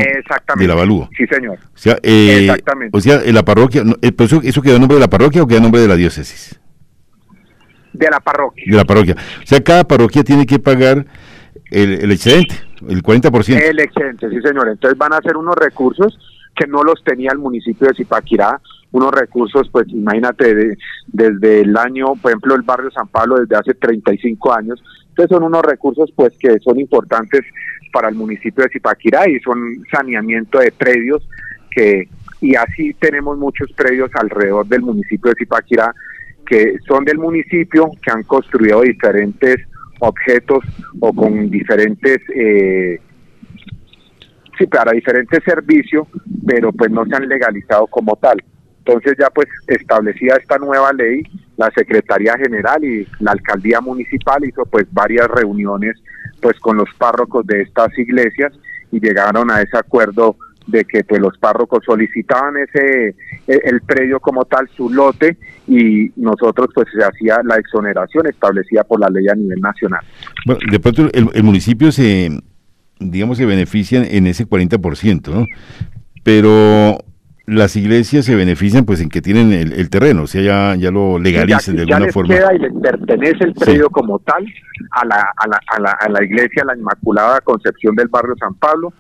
del 0.57 0.71
avalúo. 0.71 1.09
Sí, 1.17 1.27
señor. 1.27 1.59
O 1.59 1.79
sea, 1.79 1.99
eh, 2.03 2.41
Exactamente. 2.43 2.97
O 2.97 3.01
sea, 3.01 3.21
en 3.25 3.35
la 3.35 3.45
parroquia, 3.45 3.83
eh, 4.03 4.13
eso, 4.19 4.41
¿eso 4.43 4.63
queda 4.63 4.77
a 4.77 4.79
nombre 4.79 4.97
de 4.97 5.01
la 5.01 5.11
parroquia 5.11 5.43
o 5.43 5.47
queda 5.47 5.59
a 5.59 5.63
nombre 5.63 5.81
de 5.81 5.89
la 5.89 5.97
diócesis? 5.97 6.59
De 7.93 8.09
la 8.11 8.21
parroquia. 8.21 8.65
De 8.67 8.77
la 8.77 8.85
parroquia. 8.85 9.17
O 9.43 9.47
sea, 9.47 9.61
cada 9.61 9.85
parroquia 9.85 10.23
tiene 10.23 10.47
que 10.47 10.59
pagar 10.59 11.07
el, 11.71 11.93
el 12.03 12.13
excedente, 12.13 12.55
el 12.89 13.03
40%. 13.03 13.61
El 13.61 13.81
excedente, 13.81 14.29
sí, 14.29 14.41
señor. 14.43 14.69
Entonces 14.69 14.99
van 14.99 15.13
a 15.13 15.21
ser 15.23 15.37
unos 15.37 15.55
recursos 15.57 16.19
que 16.57 16.67
no 16.67 16.83
los 16.83 17.03
tenía 17.05 17.31
el 17.33 17.39
municipio 17.39 17.89
de 17.89 17.95
Zipaquirá, 17.95 18.61
unos 18.93 19.13
recursos, 19.13 19.69
pues 19.71 19.89
imagínate, 19.89 20.77
desde 21.07 21.61
el 21.61 21.77
año, 21.77 22.15
por 22.21 22.31
ejemplo, 22.31 22.55
el 22.55 22.63
barrio 22.63 22.91
San 22.91 23.09
Pablo 23.09 23.37
desde 23.37 23.57
hace 23.57 23.75
35 23.75 24.53
años, 24.55 24.83
entonces 25.09 25.35
son 25.35 25.45
unos 25.45 25.63
recursos 25.63 26.11
pues 26.15 26.33
que 26.39 26.59
son 26.61 26.79
importantes 26.81 27.43
para 27.93 28.09
el 28.09 28.15
municipio 28.15 28.65
de 28.65 28.71
Zipaquirá 28.71 29.29
y 29.29 29.41
son 29.41 29.59
saneamiento 29.91 30.59
de 30.59 30.73
predios 30.73 31.27
que 31.71 32.09
y 32.43 32.55
así 32.55 32.93
tenemos 32.95 33.39
muchos 33.39 33.73
predios 33.73 34.11
alrededor 34.15 34.67
del 34.67 34.83
municipio 34.83 35.31
de 35.31 35.37
Zipaquirá 35.39 35.95
que 36.47 36.77
son 36.87 37.05
del 37.05 37.19
municipio, 37.19 37.91
que 38.03 38.11
han 38.11 38.23
construido 38.23 38.83
diferentes 38.83 39.57
objetos 40.01 40.65
o 41.01 41.13
con 41.13 41.51
diferentes 41.51 42.19
eh, 42.35 43.01
sí, 44.59 44.67
para 44.67 44.93
diferentes 44.93 45.43
servicios, 45.45 46.07
pero 46.47 46.73
pues 46.73 46.91
no 46.91 47.05
se 47.07 47.17
han 47.17 47.29
legalizado 47.29 47.87
como 47.87 48.17
tal. 48.17 48.43
Entonces 48.79 49.17
ya 49.19 49.29
pues 49.31 49.49
establecida 49.67 50.37
esta 50.37 50.59
nueva 50.59 50.93
ley, 50.93 51.23
la 51.57 51.71
Secretaría 51.75 52.37
General 52.39 52.83
y 52.85 53.07
la 53.19 53.33
Alcaldía 53.33 53.81
Municipal 53.81 54.45
hizo 54.45 54.65
pues 54.67 54.87
varias 54.93 55.27
reuniones 55.29 55.97
pues 56.41 56.59
con 56.61 56.77
los 56.77 56.89
párrocos 56.97 57.47
de 57.47 57.63
estas 57.63 57.97
iglesias 57.99 58.53
y 58.93 59.01
llegaron 59.01 59.51
a 59.51 59.61
ese 59.61 59.77
acuerdo 59.77 60.37
de 60.67 60.85
que 60.85 61.05
pues 61.05 61.21
los 61.21 61.37
párrocos 61.39 61.85
solicitaban 61.85 62.57
ese 62.57 63.15
e, 63.47 63.61
el 63.65 63.81
predio 63.83 64.21
como 64.21 64.45
tal 64.45 64.69
su 64.77 64.91
lote 64.91 65.37
y 65.69 66.11
nosotros 66.17 66.69
pues 66.75 66.89
se 66.93 67.05
hacía 67.05 67.39
la 67.45 67.57
exoneración 67.57 68.27
establecida 68.27 68.85
por 68.85 69.01
la 69.01 69.09
ley 69.09 69.27
a 69.29 69.35
nivel 69.35 69.61
nacional. 69.61 70.01
Bueno, 70.45 70.61
de 70.71 70.81
pronto 70.81 71.09
el, 71.13 71.43
municipio 71.43 71.93
se 71.93 72.31
digamos 72.99 73.39
se 73.39 73.47
beneficia 73.47 74.03
en 74.05 74.27
ese 74.27 74.47
40%, 74.47 75.29
¿no? 75.33 75.47
Pero 76.23 76.99
las 77.47 77.77
iglesias 77.77 78.25
se 78.25 78.35
benefician 78.35 78.85
pues 78.85 79.01
en 79.01 79.09
que 79.09 79.23
tienen 79.23 79.53
el, 79.53 79.89
terreno, 79.89 80.25
o 80.25 80.27
sea, 80.27 80.43
ya, 80.43 80.75
ya 80.75 80.91
lo 80.91 81.19
legalicen 81.19 81.77
de 81.77 81.83
alguna 81.83 82.13
forma. 82.13 82.35
Queda 82.35 82.53
y 82.55 82.59
les 82.59 82.73
pertenece 82.75 83.45
el 83.45 83.55
predio 83.55 83.89
como 83.91 84.19
tal 84.19 84.45
a 84.91 85.05
la, 85.05 85.29
a, 85.37 85.49
la, 85.49 85.61
a, 85.69 85.81
la, 85.81 85.91
a 85.93 86.09
la 86.09 86.25
iglesia 86.25 86.65
La 86.65 86.77
Inmaculada 86.77 87.41
Concepción 87.43 87.95
del 87.95 88.09
barrio 88.09 88.35
San 88.41 88.55
Pablo 88.55 88.93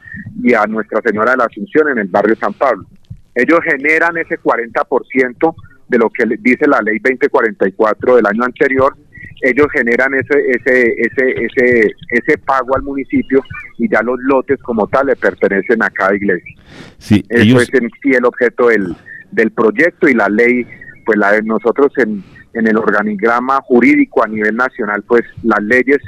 y 0.43 0.55
a 0.55 0.65
Nuestra 0.67 1.01
Señora 1.05 1.33
de 1.33 1.39
la 1.39 1.45
Asunción 1.45 1.89
en 1.89 1.99
el 1.99 2.07
barrio 2.07 2.37
San 2.37 2.53
Pablo. 2.53 2.87
Ellos 3.35 3.59
generan 3.65 4.17
ese 4.17 4.39
40% 4.39 5.55
de 5.89 5.99
lo 5.99 6.09
que 6.11 6.25
dice 6.41 6.67
la 6.69 6.81
ley 6.81 6.99
2044 6.99 8.17
del 8.17 8.27
año 8.27 8.45
anterior 8.45 8.97
ellos 9.43 9.67
generan 9.73 10.15
ese, 10.15 10.39
ese, 10.49 10.95
ese, 10.97 11.45
ese, 11.45 11.93
ese 12.11 12.39
pago 12.39 12.77
al 12.77 12.83
municipio 12.83 13.43
y 13.79 13.89
ya 13.89 14.03
los 14.03 14.19
lotes 14.21 14.61
como 14.63 14.87
tal 14.87 15.07
le 15.07 15.17
pertenecen 15.17 15.83
a 15.83 15.91
cada 15.91 16.15
iglesia. 16.15 16.55
Sí, 16.99 17.25
Eso 17.29 17.61
es 17.61 17.73
en 17.75 17.91
sí 18.03 18.13
el 18.13 18.25
objeto 18.25 18.69
del, 18.69 18.97
del 19.31 19.51
proyecto 19.51 20.09
y 20.09 20.15
la 20.15 20.29
ley, 20.29 20.67
pues 21.05 21.19
la 21.19 21.33
de 21.33 21.43
nosotros 21.43 21.93
en, 21.99 22.23
en 22.55 22.67
el 22.67 22.77
organigrama 22.77 23.61
jurídico 23.63 24.25
a 24.25 24.29
nivel 24.29 24.57
nacional, 24.57 25.03
pues 25.07 25.25
las 25.43 25.63
leyes 25.63 25.99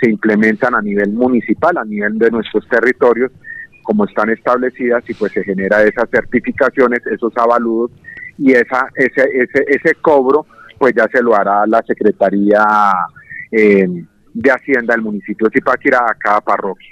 se 0.00 0.10
implementan 0.10 0.74
a 0.74 0.82
nivel 0.82 1.12
municipal, 1.12 1.78
a 1.78 1.84
nivel 1.84 2.18
de 2.18 2.30
nuestros 2.30 2.68
territorios, 2.68 3.30
como 3.82 4.04
están 4.04 4.30
establecidas 4.30 5.08
y 5.08 5.14
pues 5.14 5.32
se 5.32 5.44
genera 5.44 5.82
esas 5.82 6.08
certificaciones, 6.10 7.00
esos 7.06 7.32
avaludos 7.36 7.92
y 8.36 8.52
esa 8.52 8.88
ese 8.96 9.22
ese 9.34 9.64
ese 9.68 9.94
cobro 10.00 10.46
pues 10.84 10.92
ya 10.94 11.08
se 11.10 11.22
lo 11.22 11.34
hará 11.34 11.66
la 11.66 11.82
Secretaría 11.86 12.62
eh, 13.50 13.88
de 14.34 14.50
Hacienda 14.50 14.92
del 14.92 15.00
municipio 15.00 15.48
de 15.48 15.58
Zipaquirá 15.58 16.00
a 16.00 16.14
cada 16.14 16.42
parroquia. 16.42 16.90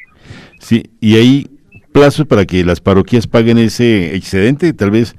Sí, 0.59 0.83
y 0.99 1.17
hay 1.17 1.59
plazos 1.93 2.25
para 2.25 2.47
que 2.47 2.65
las 2.65 2.81
parroquias 2.81 3.27
paguen 3.27 3.59
ese 3.59 4.17
excedente, 4.17 4.73
tal 4.73 4.93
vez 4.93 5.15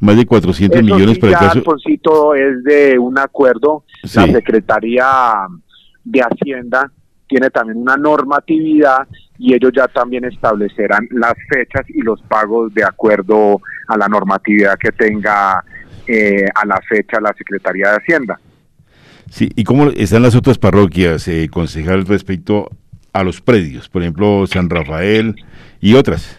más 0.00 0.16
de 0.16 0.24
400 0.24 0.82
millones 0.82 1.18
para 1.18 1.32
el 1.34 1.38
caso. 1.38 2.34
es 2.34 2.64
de 2.64 2.98
un 2.98 3.18
acuerdo, 3.18 3.84
la 4.14 4.26
Secretaría 4.28 5.04
de 6.02 6.20
Hacienda 6.22 6.90
tiene 7.28 7.50
también 7.50 7.76
una 7.76 7.98
normatividad 7.98 9.06
y 9.36 9.52
ellos 9.52 9.72
ya 9.76 9.86
también 9.88 10.24
establecerán 10.24 11.06
las 11.10 11.34
fechas 11.50 11.82
y 11.90 12.00
los 12.00 12.22
pagos 12.22 12.72
de 12.72 12.84
acuerdo 12.84 13.60
a 13.88 13.98
la 13.98 14.08
normatividad 14.08 14.78
que 14.78 14.92
tenga 14.92 15.62
eh, 16.06 16.46
a 16.54 16.66
la 16.66 16.80
fecha 16.88 17.20
la 17.20 17.32
Secretaría 17.36 17.90
de 17.90 17.96
Hacienda. 17.96 18.38
Sí, 19.30 19.48
¿y 19.56 19.64
cómo 19.64 19.88
están 19.88 20.22
las 20.22 20.36
otras 20.36 20.58
parroquias, 20.58 21.26
eh, 21.28 21.48
concejal, 21.50 22.06
respecto 22.06 22.70
a 23.12 23.24
los 23.24 23.40
predios? 23.40 23.88
Por 23.88 24.02
ejemplo, 24.02 24.46
San 24.46 24.70
Rafael 24.70 25.34
y 25.80 25.94
otras. 25.94 26.38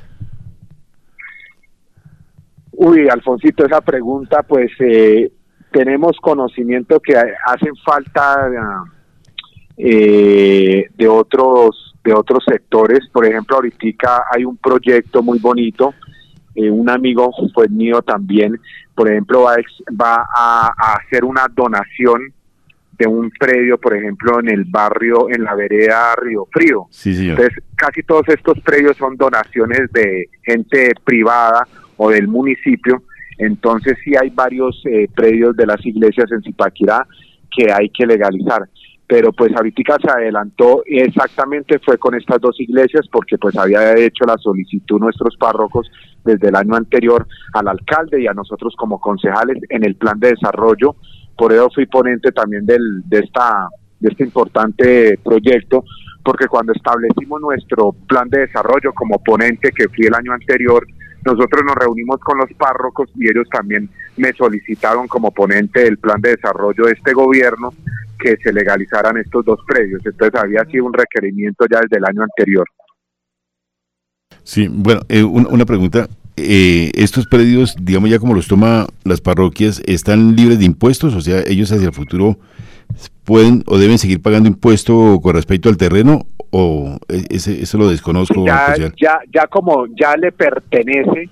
Uy, 2.71 3.07
Alfonsito, 3.09 3.65
esa 3.65 3.81
pregunta, 3.81 4.43
pues 4.43 4.71
eh, 4.79 5.31
tenemos 5.71 6.17
conocimiento 6.21 6.99
que 6.99 7.15
hacen 7.17 7.75
falta 7.83 8.49
eh, 9.77 10.85
de 10.95 11.07
otros 11.07 11.93
de 12.03 12.13
otros 12.13 12.43
sectores. 12.47 12.99
Por 13.11 13.25
ejemplo, 13.25 13.55
ahorita 13.55 14.25
hay 14.31 14.45
un 14.45 14.57
proyecto 14.57 15.23
muy 15.23 15.39
bonito 15.39 15.95
eh, 16.55 16.71
un 16.71 16.89
amigo 16.89 17.31
pues 17.53 17.69
mío 17.69 18.01
también, 18.01 18.57
por 18.95 19.09
ejemplo, 19.09 19.43
va, 19.43 19.57
va 20.01 20.25
a, 20.35 20.95
hacer 20.95 21.25
una 21.25 21.47
donación 21.53 22.33
de 22.97 23.07
un 23.07 23.29
predio, 23.29 23.77
por 23.77 23.95
ejemplo, 23.95 24.39
en 24.39 24.49
el 24.49 24.63
barrio, 24.63 25.29
en 25.29 25.43
la 25.43 25.53
vereda 25.53 26.15
Río 26.15 26.47
Frío. 26.49 26.87
Entonces, 27.03 27.61
casi 27.75 28.03
todos 28.03 28.27
estos 28.29 28.59
predios 28.61 28.95
son 28.95 29.17
donaciones 29.17 29.91
de 29.91 30.29
gente 30.43 30.93
privada 31.03 31.67
o 31.97 32.09
del 32.09 32.29
municipio. 32.29 33.03
Entonces, 33.37 33.97
sí 34.03 34.13
hay 34.15 34.29
varios 34.29 34.81
eh, 34.85 35.09
predios 35.13 35.57
de 35.57 35.65
las 35.65 35.85
iglesias 35.85 36.31
en 36.31 36.41
Zipaquirá 36.41 37.05
que 37.51 37.71
hay 37.71 37.89
que 37.89 38.05
legalizar 38.05 38.63
pero 39.07 39.31
pues 39.31 39.55
ahorita 39.55 39.97
se 40.01 40.09
adelantó 40.09 40.81
exactamente 40.85 41.79
fue 41.79 41.97
con 41.97 42.15
estas 42.15 42.41
dos 42.41 42.59
iglesias 42.59 43.05
porque 43.11 43.37
pues 43.37 43.55
había 43.55 43.95
hecho 43.97 44.25
la 44.25 44.37
solicitud 44.37 44.99
nuestros 44.99 45.37
párrocos 45.37 45.89
desde 46.23 46.47
el 46.47 46.55
año 46.55 46.75
anterior 46.75 47.27
al 47.53 47.67
alcalde 47.67 48.21
y 48.21 48.27
a 48.27 48.33
nosotros 48.33 48.73
como 48.75 48.99
concejales 48.99 49.57
en 49.69 49.83
el 49.83 49.95
plan 49.95 50.19
de 50.19 50.29
desarrollo. 50.29 50.95
Por 51.37 51.53
eso 51.53 51.69
fui 51.73 51.85
ponente 51.85 52.31
también 52.31 52.65
del 52.65 53.03
de 53.05 53.19
esta 53.19 53.69
de 53.99 54.09
este 54.09 54.23
importante 54.23 55.19
proyecto 55.23 55.83
porque 56.23 56.47
cuando 56.47 56.73
establecimos 56.73 57.39
nuestro 57.39 57.93
plan 58.07 58.27
de 58.29 58.39
desarrollo 58.39 58.91
como 58.93 59.23
ponente 59.23 59.71
que 59.71 59.87
fui 59.87 60.07
el 60.07 60.15
año 60.15 60.33
anterior 60.33 60.85
nosotros 61.23 61.63
nos 61.65 61.75
reunimos 61.75 62.19
con 62.19 62.37
los 62.37 62.51
párrocos 62.57 63.09
y 63.15 63.29
ellos 63.29 63.47
también 63.49 63.89
me 64.17 64.33
solicitaron 64.33 65.07
como 65.07 65.31
ponente 65.31 65.83
del 65.83 65.97
plan 65.97 66.21
de 66.21 66.31
desarrollo 66.31 66.85
de 66.85 66.91
este 66.91 67.13
gobierno 67.13 67.73
que 68.25 68.37
se 68.41 68.51
legalizaran 68.51 69.17
estos 69.17 69.45
dos 69.45 69.59
predios. 69.67 70.01
Entonces 70.03 70.41
había 70.41 70.65
sido 70.65 70.85
un 70.85 70.93
requerimiento 70.93 71.65
ya 71.71 71.79
desde 71.81 71.97
el 71.97 72.05
año 72.05 72.23
anterior. 72.23 72.65
Sí, 74.43 74.67
bueno, 74.69 75.01
eh, 75.09 75.23
una 75.23 75.65
pregunta. 75.65 76.07
Eh, 76.37 76.91
estos 76.95 77.27
predios, 77.27 77.75
digamos 77.79 78.09
ya 78.09 78.19
como 78.19 78.33
los 78.33 78.47
toma 78.47 78.87
las 79.03 79.21
parroquias, 79.21 79.81
¿están 79.85 80.35
libres 80.35 80.59
de 80.59 80.65
impuestos? 80.65 81.13
O 81.13 81.21
sea, 81.21 81.41
ellos 81.47 81.71
hacia 81.71 81.87
el 81.87 81.93
futuro 81.93 82.37
pueden 83.23 83.63
o 83.67 83.77
deben 83.77 83.97
seguir 83.97 84.21
pagando 84.21 84.49
impuesto 84.49 85.19
con 85.21 85.35
respecto 85.35 85.69
al 85.69 85.77
terreno 85.77 86.25
o 86.49 86.97
e, 87.07 87.25
ese, 87.29 87.61
eso 87.61 87.77
lo 87.77 87.89
desconozco. 87.89 88.45
Ya, 88.45 88.75
ya, 88.97 89.19
ya 89.31 89.47
como 89.47 89.85
ya 89.95 90.17
le 90.17 90.31
pertenece, 90.31 91.29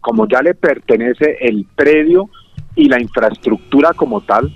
como 0.00 0.28
ya 0.28 0.42
le 0.42 0.54
pertenece 0.54 1.38
el 1.40 1.66
predio 1.74 2.28
y 2.76 2.88
la 2.88 3.00
infraestructura 3.00 3.92
como 3.94 4.20
tal, 4.20 4.54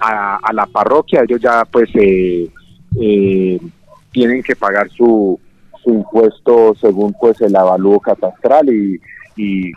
a, 0.00 0.52
la 0.52 0.66
parroquia, 0.66 1.22
ellos 1.22 1.40
ya 1.40 1.64
pues 1.64 1.88
eh, 1.94 2.48
eh, 3.00 3.60
tienen 4.12 4.42
que 4.42 4.56
pagar 4.56 4.88
su, 4.90 5.38
su, 5.82 5.90
impuesto 5.90 6.74
según 6.80 7.14
pues 7.20 7.40
el 7.40 7.54
avalúo 7.56 8.00
catastral 8.00 8.68
y, 8.68 9.00
y 9.36 9.72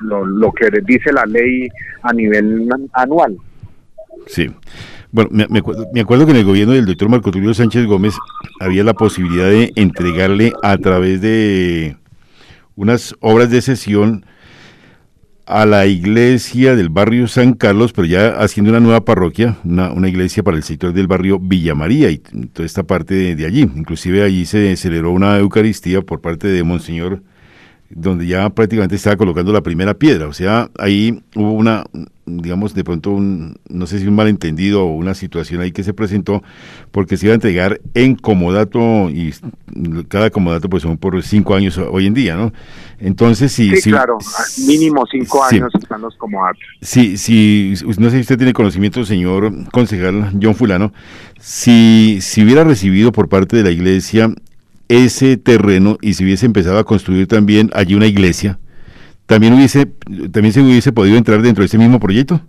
lo, 0.00 0.52
que 0.52 0.68
dice 0.84 1.12
la 1.12 1.24
ley 1.26 1.68
a 2.02 2.12
nivel 2.12 2.68
anual. 2.92 3.36
Sí. 4.26 4.50
Bueno, 5.10 5.30
me, 5.32 5.46
me, 5.48 6.00
acuerdo 6.00 6.26
que 6.26 6.32
en 6.32 6.38
el 6.38 6.44
gobierno 6.44 6.74
del 6.74 6.84
doctor 6.84 7.08
Marco 7.08 7.30
Tulio 7.30 7.54
Sánchez 7.54 7.86
Gómez 7.86 8.14
había 8.60 8.84
la 8.84 8.92
posibilidad 8.92 9.48
de 9.48 9.72
entregarle 9.74 10.52
a 10.62 10.76
través 10.76 11.22
de 11.22 11.96
unas 12.76 13.14
obras 13.20 13.50
de 13.50 13.62
sesión 13.62 14.26
a 15.48 15.64
la 15.64 15.86
iglesia 15.86 16.76
del 16.76 16.90
barrio 16.90 17.26
San 17.26 17.54
Carlos, 17.54 17.94
pero 17.94 18.06
ya 18.06 18.38
haciendo 18.38 18.70
una 18.70 18.80
nueva 18.80 19.06
parroquia, 19.06 19.56
una, 19.64 19.90
una 19.90 20.08
iglesia 20.08 20.42
para 20.42 20.58
el 20.58 20.62
sector 20.62 20.92
del 20.92 21.06
barrio 21.06 21.38
Villa 21.38 21.74
María 21.74 22.10
y 22.10 22.18
toda 22.18 22.66
esta 22.66 22.82
parte 22.82 23.34
de, 23.34 23.46
allí. 23.46 23.62
Inclusive 23.62 24.22
allí 24.22 24.44
se 24.44 24.76
celebró 24.76 25.10
una 25.10 25.38
Eucaristía 25.38 26.02
por 26.02 26.20
parte 26.20 26.48
de 26.48 26.62
Monseñor 26.64 27.22
donde 27.90 28.26
ya 28.26 28.50
prácticamente 28.50 28.96
estaba 28.96 29.16
colocando 29.16 29.52
la 29.52 29.62
primera 29.62 29.94
piedra. 29.94 30.26
O 30.26 30.32
sea, 30.32 30.70
ahí 30.78 31.22
hubo 31.34 31.52
una, 31.52 31.84
digamos, 32.26 32.74
de 32.74 32.84
pronto 32.84 33.10
un, 33.10 33.56
no 33.68 33.86
sé 33.86 33.98
si 33.98 34.06
un 34.06 34.14
malentendido 34.14 34.84
o 34.84 34.94
una 34.94 35.14
situación 35.14 35.62
ahí 35.62 35.72
que 35.72 35.82
se 35.82 35.94
presentó, 35.94 36.42
porque 36.90 37.16
se 37.16 37.26
iba 37.26 37.32
a 37.32 37.36
entregar 37.36 37.80
en 37.94 38.14
comodato 38.14 39.08
y 39.10 39.34
cada 40.08 40.30
comodato 40.30 40.68
pues 40.68 40.82
son 40.82 40.98
por 40.98 41.22
cinco 41.22 41.54
años 41.54 41.78
hoy 41.78 42.06
en 42.06 42.14
día, 42.14 42.36
¿no? 42.36 42.52
Entonces, 43.00 43.52
si... 43.52 43.74
Sí, 43.76 43.90
claro, 43.90 44.18
mínimo 44.66 45.06
cinco 45.10 45.44
años 45.44 45.70
están 45.80 46.00
los 46.02 46.14
comodatos. 46.16 46.62
Sí, 46.82 47.16
sí, 47.16 47.74
no 47.98 48.10
sé 48.10 48.16
si 48.16 48.20
usted 48.20 48.36
tiene 48.36 48.52
conocimiento, 48.52 49.04
señor 49.04 49.52
concejal 49.70 50.32
John 50.42 50.54
Fulano, 50.54 50.92
si, 51.40 52.18
si 52.20 52.42
hubiera 52.42 52.64
recibido 52.64 53.12
por 53.12 53.28
parte 53.28 53.56
de 53.56 53.62
la 53.62 53.70
iglesia 53.70 54.30
ese 54.88 55.36
terreno 55.36 55.98
y 56.00 56.14
si 56.14 56.24
hubiese 56.24 56.46
empezado 56.46 56.78
a 56.78 56.84
construir 56.84 57.26
también 57.26 57.70
allí 57.74 57.94
una 57.94 58.06
iglesia, 58.06 58.58
también 59.26 59.52
hubiese 59.52 59.86
también 60.32 60.52
se 60.52 60.62
hubiese 60.62 60.92
podido 60.92 61.16
entrar 61.16 61.42
dentro 61.42 61.62
de 61.62 61.66
ese 61.66 61.78
mismo 61.78 62.00
proyecto 62.00 62.40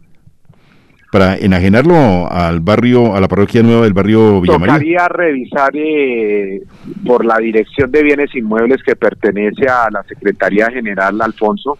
para 1.11 1.35
enajenarlo 1.35 2.31
al 2.31 2.59
barrio, 2.59 3.15
a 3.15 3.19
la 3.19 3.27
parroquia 3.27 3.63
nueva 3.63 3.83
del 3.83 3.93
barrio 3.93 4.41
Villamaría. 4.41 4.73
Tocaría 4.73 5.07
revisar 5.07 5.71
eh, 5.73 6.61
por 7.05 7.25
la 7.25 7.37
Dirección 7.37 7.91
de 7.91 8.03
Bienes 8.03 8.35
Inmuebles 8.35 8.83
que 8.83 8.95
pertenece 8.95 9.67
a 9.67 9.89
la 9.91 10.03
Secretaría 10.03 10.69
General 10.69 11.19
Alfonso, 11.21 11.79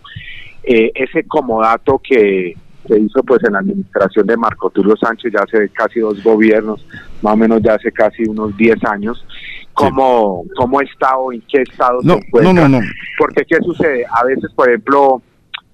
eh, 0.64 0.92
ese 0.96 1.24
comodato 1.26 2.02
que 2.04 2.56
se 2.88 3.00
hizo 3.00 3.22
pues 3.24 3.44
en 3.44 3.54
la 3.54 3.60
administración 3.60 4.26
de 4.26 4.36
Marco 4.36 4.72
Tulio 4.72 4.98
Sánchez 4.98 5.32
ya 5.32 5.42
hace 5.42 5.70
casi 5.70 6.00
dos 6.00 6.24
gobiernos, 6.24 6.84
más 7.22 7.34
o 7.34 7.38
menos 7.38 7.62
ya 7.62 7.76
hace 7.76 7.92
casi 7.92 8.24
unos 8.24 8.58
10 8.58 8.84
años, 8.86 9.24
cómo, 9.80 10.44
cómo 10.56 10.82
está 10.82 11.18
o 11.18 11.32
en 11.32 11.42
qué 11.42 11.62
estado 11.62 12.00
no, 12.04 12.16
se 12.16 12.20
encuentra. 12.20 12.54
No, 12.54 12.68
no, 12.68 12.82
no. 12.82 12.88
Porque 13.18 13.46
¿qué 13.46 13.58
sucede? 13.64 14.06
A 14.12 14.26
veces, 14.26 14.52
por 14.56 14.68
ejemplo, 14.68 15.22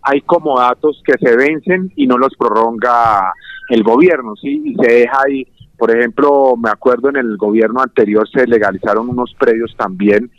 hay 0.02 0.22
como 0.22 0.60
datos 0.60 1.02
que 1.04 1.14
se 1.20 1.36
vencen 1.36 1.92
y 1.96 2.06
no 2.06 2.18
los 2.18 2.36
prolonga 2.38 3.34
el 3.70 3.84
gobierno, 3.84 4.36
¿sí? 4.36 4.62
Y 4.66 4.76
se 4.76 4.94
deja 4.94 5.18
ahí, 5.26 5.48
por 5.78 5.96
ejemplo, 5.96 6.56
me 6.56 6.70
acuerdo 6.70 7.10
en 7.10 7.18
el 7.18 7.38
gobierno 7.38 7.82
anterior 7.82 8.30
se 8.30 8.46
legalizaron 8.46 9.10
unos 9.10 9.34
predios 9.40 9.76
también 9.76 10.30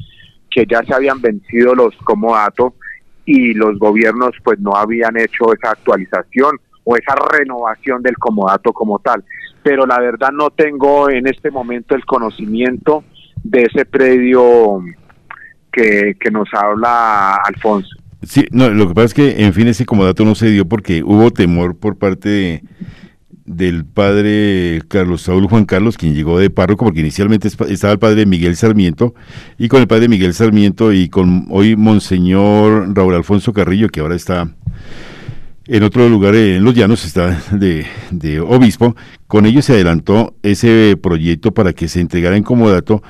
que 0.50 0.64
ya 0.66 0.82
se 0.84 0.94
habían 0.94 1.20
vencido 1.20 1.74
los 1.74 1.94
comodatos 1.96 2.72
y 3.26 3.52
los 3.54 3.78
gobiernos 3.78 4.30
pues 4.42 4.58
no 4.60 4.74
habían 4.74 5.16
hecho 5.18 5.52
esa 5.52 5.72
actualización 5.72 6.58
o 6.84 6.96
esa 6.96 7.14
renovación 7.16 8.02
del 8.02 8.16
comodato 8.16 8.72
como 8.72 9.00
tal. 9.00 9.24
Pero 9.64 9.84
la 9.84 9.98
verdad 9.98 10.30
no 10.32 10.50
tengo 10.50 11.10
en 11.10 11.26
este 11.26 11.50
momento 11.50 11.96
el 11.96 12.06
conocimiento 12.06 13.02
de 13.42 13.62
ese 13.62 13.84
predio 13.84 14.80
que, 15.72 16.16
que 16.18 16.30
nos 16.30 16.48
habla 16.52 17.36
Alfonso. 17.36 17.88
Sí, 18.22 18.46
no, 18.50 18.70
lo 18.70 18.88
que 18.88 18.94
pasa 18.94 19.06
es 19.06 19.14
que, 19.14 19.44
en 19.44 19.52
fin, 19.52 19.68
ese 19.68 19.86
comodato 19.86 20.24
no 20.24 20.34
se 20.34 20.50
dio 20.50 20.66
porque 20.66 21.02
hubo 21.04 21.30
temor 21.30 21.76
por 21.76 21.96
parte 21.96 22.62
del 23.44 23.84
padre 23.84 24.82
Carlos 24.88 25.22
Saúl 25.22 25.46
Juan 25.46 25.64
Carlos, 25.64 25.96
quien 25.96 26.14
llegó 26.14 26.38
de 26.38 26.50
párroco, 26.50 26.84
porque 26.84 27.00
inicialmente 27.00 27.48
estaba 27.48 27.92
el 27.92 27.98
padre 27.98 28.26
Miguel 28.26 28.56
Sarmiento, 28.56 29.14
y 29.56 29.68
con 29.68 29.80
el 29.80 29.86
padre 29.86 30.08
Miguel 30.08 30.34
Sarmiento 30.34 30.92
y 30.92 31.08
con 31.08 31.46
hoy 31.50 31.76
Monseñor 31.76 32.92
Raúl 32.94 33.14
Alfonso 33.14 33.52
Carrillo, 33.52 33.88
que 33.88 34.00
ahora 34.00 34.16
está 34.16 34.48
en 35.68 35.82
otro 35.82 36.08
lugar 36.08 36.34
en 36.34 36.64
Los 36.64 36.74
Llanos, 36.74 37.04
está 37.04 37.40
de, 37.52 37.86
de 38.10 38.40
obispo, 38.40 38.96
con 39.26 39.46
ellos 39.46 39.64
se 39.64 39.74
adelantó 39.74 40.34
ese 40.42 40.96
proyecto 41.00 41.52
para 41.52 41.72
que 41.72 41.88
se 41.88 42.00
entregara 42.00 42.36
en 42.36 42.42
comodato 42.42 43.02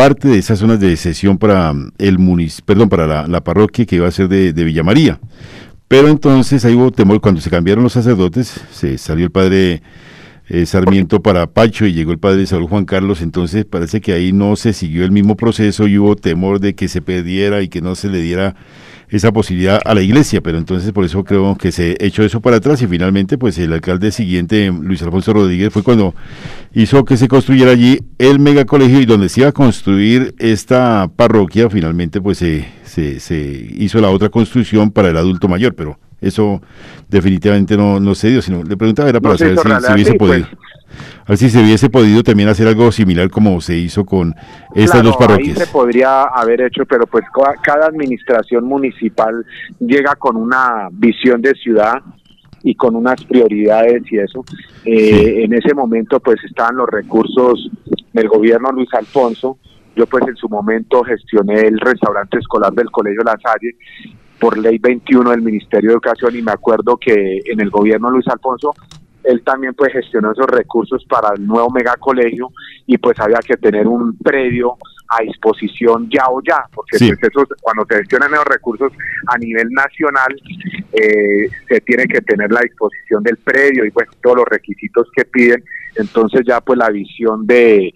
parte 0.00 0.28
de 0.28 0.38
esas 0.38 0.58
zonas 0.58 0.80
de 0.80 0.96
sesión 0.96 1.36
para 1.36 1.74
el 1.98 2.18
munic 2.18 2.62
perdón, 2.64 2.88
para 2.88 3.28
la, 3.28 3.44
parroquia 3.44 3.84
que 3.84 3.96
iba 3.96 4.08
a 4.08 4.10
ser 4.10 4.28
de, 4.28 4.54
de 4.54 4.64
Villa 4.64 4.82
María. 4.82 5.20
Pero 5.88 6.08
entonces 6.08 6.64
ahí 6.64 6.74
hubo 6.74 6.90
temor, 6.90 7.20
cuando 7.20 7.42
se 7.42 7.50
cambiaron 7.50 7.84
los 7.84 7.92
sacerdotes, 7.92 8.62
se 8.72 8.96
salió 8.96 9.26
el 9.26 9.30
padre 9.30 9.82
eh, 10.48 10.64
Sarmiento 10.64 11.20
para 11.20 11.48
Pacho 11.48 11.84
y 11.84 11.92
llegó 11.92 12.12
el 12.12 12.18
padre 12.18 12.46
Saúl 12.46 12.66
Juan 12.66 12.86
Carlos, 12.86 13.20
entonces 13.20 13.66
parece 13.66 14.00
que 14.00 14.14
ahí 14.14 14.32
no 14.32 14.56
se 14.56 14.72
siguió 14.72 15.04
el 15.04 15.12
mismo 15.12 15.36
proceso 15.36 15.86
y 15.86 15.98
hubo 15.98 16.16
temor 16.16 16.60
de 16.60 16.74
que 16.74 16.88
se 16.88 17.02
perdiera 17.02 17.60
y 17.60 17.68
que 17.68 17.82
no 17.82 17.94
se 17.94 18.08
le 18.08 18.22
diera 18.22 18.56
esa 19.10 19.32
posibilidad 19.32 19.80
a 19.84 19.94
la 19.94 20.02
iglesia, 20.02 20.40
pero 20.40 20.58
entonces 20.58 20.92
por 20.92 21.04
eso 21.04 21.24
creo 21.24 21.56
que 21.56 21.72
se 21.72 21.96
echó 21.98 22.22
eso 22.22 22.40
para 22.40 22.56
atrás 22.56 22.80
y 22.82 22.86
finalmente 22.86 23.38
pues 23.38 23.58
el 23.58 23.72
alcalde 23.72 24.12
siguiente, 24.12 24.72
Luis 24.72 25.02
Alfonso 25.02 25.32
Rodríguez, 25.32 25.72
fue 25.72 25.82
cuando 25.82 26.14
hizo 26.74 27.04
que 27.04 27.16
se 27.16 27.26
construyera 27.26 27.72
allí 27.72 28.00
el 28.18 28.38
megacolegio 28.38 29.00
y 29.00 29.06
donde 29.06 29.28
se 29.28 29.40
iba 29.40 29.48
a 29.48 29.52
construir 29.52 30.34
esta 30.38 31.10
parroquia, 31.14 31.68
finalmente 31.68 32.20
pues 32.20 32.38
se, 32.38 32.66
se, 32.84 33.68
hizo 33.76 34.00
la 34.00 34.10
otra 34.10 34.28
construcción 34.28 34.90
para 34.90 35.08
el 35.08 35.16
adulto 35.16 35.48
mayor, 35.48 35.74
pero 35.74 35.98
eso 36.20 36.62
definitivamente 37.08 37.76
no, 37.76 37.98
no 37.98 38.14
se 38.14 38.30
dio, 38.30 38.42
sino 38.42 38.62
le 38.62 38.76
preguntaba 38.76 39.08
era 39.08 39.20
para 39.20 39.36
saber 39.36 39.58
si, 39.58 39.92
hubiese 39.92 40.14
podido. 40.14 40.46
Pues, 40.46 40.69
a 41.24 41.28
ver 41.28 41.38
si 41.38 41.50
se 41.50 41.62
hubiese 41.62 41.90
podido 41.90 42.22
también 42.22 42.48
hacer 42.48 42.66
algo 42.68 42.90
similar 42.92 43.30
como 43.30 43.60
se 43.60 43.76
hizo 43.76 44.04
con 44.04 44.34
estas 44.74 45.02
dos 45.02 45.16
parroquias. 45.16 45.58
Ahí 45.58 45.66
se 45.66 45.72
podría 45.72 46.22
haber 46.22 46.62
hecho, 46.62 46.84
pero 46.86 47.06
pues 47.06 47.24
cada 47.62 47.86
administración 47.86 48.64
municipal 48.64 49.44
llega 49.78 50.14
con 50.16 50.36
una 50.36 50.88
visión 50.92 51.40
de 51.42 51.54
ciudad 51.54 52.02
y 52.62 52.74
con 52.74 52.94
unas 52.94 53.24
prioridades 53.24 54.02
y 54.10 54.18
eso. 54.18 54.44
Eh, 54.84 55.44
en 55.44 55.54
ese 55.54 55.74
momento 55.74 56.20
pues 56.20 56.36
estaban 56.44 56.76
los 56.76 56.88
recursos 56.88 57.70
del 58.12 58.28
gobierno 58.28 58.70
Luis 58.72 58.92
Alfonso. 58.94 59.58
Yo 59.96 60.06
pues 60.06 60.26
en 60.28 60.36
su 60.36 60.48
momento 60.48 61.02
gestioné 61.02 61.60
el 61.60 61.78
restaurante 61.78 62.38
escolar 62.38 62.72
del 62.72 62.90
Colegio 62.90 63.22
La 63.24 63.36
Salle 63.42 63.76
por 64.38 64.56
ley 64.56 64.78
21 64.78 65.30
del 65.30 65.42
Ministerio 65.42 65.90
de 65.90 65.94
Educación 65.94 66.36
y 66.36 66.42
me 66.42 66.52
acuerdo 66.52 66.96
que 66.96 67.40
en 67.44 67.60
el 67.60 67.70
gobierno 67.70 68.10
Luis 68.10 68.26
Alfonso 68.28 68.74
él 69.24 69.42
también 69.44 69.74
pues 69.74 69.92
gestionó 69.92 70.32
esos 70.32 70.46
recursos 70.46 71.04
para 71.08 71.34
el 71.34 71.46
nuevo 71.46 71.70
megacolegio 71.70 72.50
y 72.86 72.98
pues 72.98 73.18
había 73.20 73.38
que 73.38 73.56
tener 73.56 73.86
un 73.86 74.16
predio 74.18 74.76
a 75.10 75.22
disposición 75.22 76.08
ya 76.08 76.24
o 76.28 76.40
ya, 76.40 76.64
porque 76.72 76.98
pues, 76.98 77.48
cuando 77.60 77.84
se 77.88 77.96
gestionan 77.96 78.32
esos 78.32 78.44
recursos 78.44 78.92
a 79.26 79.38
nivel 79.38 79.68
nacional 79.70 80.36
eh, 80.92 81.48
se 81.68 81.80
tiene 81.80 82.06
que 82.06 82.20
tener 82.20 82.50
la 82.52 82.60
disposición 82.60 83.22
del 83.24 83.36
predio 83.38 83.84
y 83.84 83.90
pues 83.90 84.08
todos 84.22 84.36
los 84.36 84.46
requisitos 84.46 85.08
que 85.16 85.24
piden, 85.24 85.64
entonces 85.96 86.42
ya 86.46 86.60
pues 86.60 86.78
la 86.78 86.90
visión 86.90 87.46
de, 87.46 87.92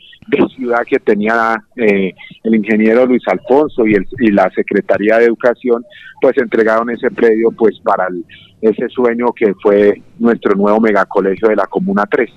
ciudad 0.56 0.84
que 0.88 0.98
tenía 0.98 1.62
eh, 1.76 2.14
el 2.42 2.54
ingeniero 2.54 3.06
Luis 3.06 3.22
Alfonso 3.26 3.86
y, 3.86 3.94
el, 3.94 4.06
y 4.20 4.30
la 4.30 4.50
Secretaría 4.54 5.18
de 5.18 5.26
Educación 5.26 5.84
pues 6.20 6.36
entregaron 6.38 6.88
ese 6.90 7.10
predio 7.10 7.50
pues 7.50 7.78
para 7.84 8.06
el 8.06 8.24
ese 8.64 8.88
sueño 8.88 9.26
que 9.36 9.52
fue 9.62 10.02
nuestro 10.18 10.54
nuevo 10.54 10.80
megacolegio 10.80 11.48
de 11.48 11.56
la 11.56 11.66
Comuna 11.66 12.04
3. 12.10 12.30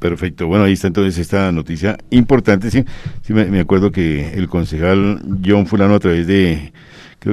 Perfecto, 0.00 0.46
bueno, 0.46 0.64
ahí 0.64 0.72
está 0.72 0.88
entonces 0.88 1.18
esta 1.18 1.52
noticia 1.52 1.96
importante. 2.10 2.70
Sí, 2.70 2.84
me, 3.28 3.60
acuerdo 3.60 3.92
que 3.92 4.32
el 4.32 4.48
concejal 4.48 5.20
John 5.44 5.66
Fulano, 5.66 5.94
a 5.94 6.00
través 6.00 6.26
de, 6.26 6.72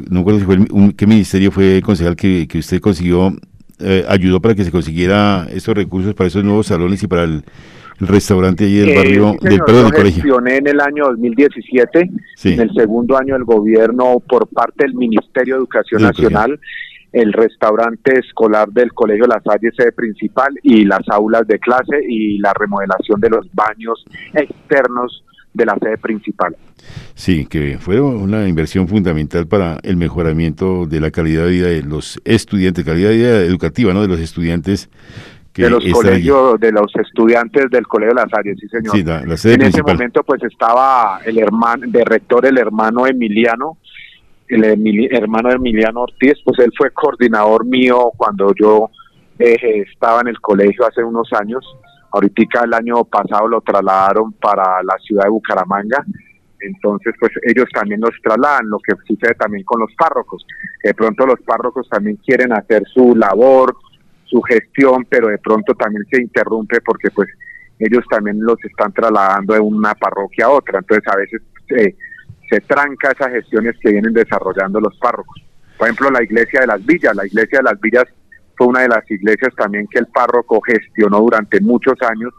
no 0.10 0.19
recuerdo 0.19 0.39
si 0.39 0.45
fue 0.45 0.93
qué 0.95 1.08
ministerio 1.08 1.52
fue 1.52 1.78
el 1.78 1.82
concejal 1.82 2.15
que, 2.17 2.47
usted 2.56 2.82
consiguió, 2.82 3.34
eh, 3.80 4.06
ayudó 4.08 4.40
para 4.42 4.56
que 4.56 4.63
se 4.63 4.72
consiguiera 4.72 5.48
estos 5.52 5.76
recursos 5.76 6.13
para 6.13 6.28
esos 6.28 6.44
nuevos 6.44 6.68
salones 6.68 7.02
y 7.04 7.08
para 7.08 7.24
el, 7.24 7.44
restaurante 8.00 8.66
allí 8.66 8.78
del 8.78 8.90
eh, 8.90 8.96
barrio, 8.96 9.36
del, 9.42 9.60
perdón, 9.60 9.86
del 9.86 9.94
colegio. 9.94 10.46
en 10.46 10.68
el 10.68 10.80
año 10.80 11.06
2017, 11.06 12.12
en 12.44 12.60
el 12.60 12.72
segundo 12.76 13.18
año 13.18 13.34
del 13.34 13.44
gobierno, 13.44 14.22
por 14.30 14.48
parte 14.48 14.84
del 14.84 14.94
Ministerio 14.94 15.56
de 15.56 15.60
Educación 15.62 16.04
Nacional 16.04 16.60
el 17.12 17.34
restaurante 17.34 18.20
escolar 18.20 18.70
del 18.70 18.94
Colegio 18.94 19.26
La 19.26 19.42
Salle 19.42 19.72
sede 19.76 19.92
principal 19.92 20.54
y 20.62 20.84
las 20.84 21.02
aulas 21.10 21.48
de 21.48 21.58
clase 21.60 22.00
y 22.08 22.38
la 22.40 22.54
remodelación 22.54 23.20
de 23.20 23.30
los 23.30 23.48
baños 23.54 24.06
externos 24.34 25.24
de 25.54 25.66
la 25.66 25.76
sede 25.82 25.98
principal. 25.98 26.56
Sí, 27.16 27.46
que 27.46 27.78
fue 27.80 28.00
una 28.00 28.48
inversión 28.48 28.88
fundamental 28.88 29.48
para 29.48 29.80
el 29.84 29.98
mejoramiento 29.98 30.86
de 30.86 31.02
la 31.02 31.12
calidad 31.12 31.46
de 31.46 31.52
vida 31.52 31.68
de 31.68 31.84
los 31.84 32.22
estudiantes, 32.26 32.86
calidad 32.86 33.10
de 33.10 33.16
vida 33.18 33.42
educativa, 33.42 33.94
¿no? 33.94 34.02
De 34.02 34.08
los 34.08 34.20
estudiantes 34.20 34.90
de 35.64 35.70
los 35.70 35.84
colegios, 35.92 36.60
de 36.60 36.72
los 36.72 36.92
estudiantes 36.96 37.70
del 37.72 37.88
Colegio 37.88 38.14
La 38.14 38.28
Salle, 38.30 38.56
sí 38.56 38.68
señor. 38.68 39.38
Sí, 39.38 39.50
en 39.52 39.62
ese 39.64 39.82
momento 39.82 40.24
pues 40.24 40.44
estaba 40.44 41.20
el 41.26 41.40
hermano, 41.40 41.88
de 41.88 42.06
rector 42.06 42.46
el 42.46 42.58
hermano 42.58 43.08
Emiliano, 43.08 43.78
el 44.48 44.64
hermano 45.12 45.52
Emiliano 45.52 46.02
Ortiz, 46.02 46.36
pues 46.44 46.60
él 46.60 46.72
fue 46.78 46.92
coordinador 46.92 47.66
mío 47.66 48.12
cuando 48.16 48.54
yo 48.54 48.92
eh, 49.40 49.84
estaba 49.92 50.22
en 50.22 50.28
el 50.28 50.40
colegio 50.40 50.86
hace 50.86 51.04
unos 51.04 51.32
años. 51.34 51.66
Ahorita 52.12 52.63
el 52.63 52.74
año 52.74 53.04
pasado 53.04 53.48
lo 53.48 53.62
trasladaron 53.62 54.34
para 54.34 54.82
la 54.84 54.98
ciudad 55.00 55.24
de 55.24 55.30
Bucaramanga. 55.30 56.06
Entonces, 56.60 57.13
pues 57.20 57.32
ellos 57.43 57.65
también 57.74 58.02
los 58.02 58.13
trasladan, 58.24 58.70
lo 58.70 58.80
que 58.80 58.93
sucede 59.06 59.36
también 59.36 59.63
con 59.63 59.82
los 59.82 59.93
párrocos. 59.96 60.46
De 60.84 60.93
pronto 60.93 61.26
los 61.26 61.39
párrocos 61.41 61.88
también 61.89 62.17
quieren 62.17 62.52
hacer 62.54 62.84
su 62.93 63.15
labor, 63.15 63.76
su 64.26 64.41
gestión, 64.41 65.06
pero 65.10 65.28
de 65.28 65.38
pronto 65.38 65.74
también 65.76 66.04
se 66.10 66.22
interrumpe 66.22 66.82
porque 66.82 67.12
pues 67.12 67.30
ellos 67.80 68.04
también 68.10 68.39
los 68.41 68.58
están 68.63 68.91
trasladando 68.91 69.54
de 69.54 69.60
una 69.60 69.93
parroquia 69.93 70.46
a 70.46 70.50
otra. 70.50 70.80
Entonces, 70.80 71.08
a 71.08 71.15
veces 71.15 71.41
eh, 71.70 71.96
se 72.50 72.60
tranca 72.62 73.12
esas 73.12 73.32
gestiones 73.32 73.76
que 73.80 73.91
vienen 73.91 74.13
desarrollando 74.13 74.80
los 74.80 74.98
párrocos. 74.98 75.43
Por 75.78 75.88
ejemplo, 75.88 76.10
la 76.10 76.24
iglesia 76.24 76.62
de 76.62 76.67
las 76.67 76.84
villas, 76.84 77.15
la 77.15 77.28
iglesia 77.28 77.60
de 77.60 77.63
las 77.63 77.80
villas 77.80 78.06
fue 78.58 78.67
una 78.67 78.82
de 78.82 78.89
las 78.89 79.10
iglesias 79.10 79.54
también 79.56 79.88
que 79.88 80.00
el 80.00 80.08
párroco 80.08 80.60
gestionó 80.62 81.20
durante 81.20 81.62
muchos 81.62 81.96
años 82.02 82.34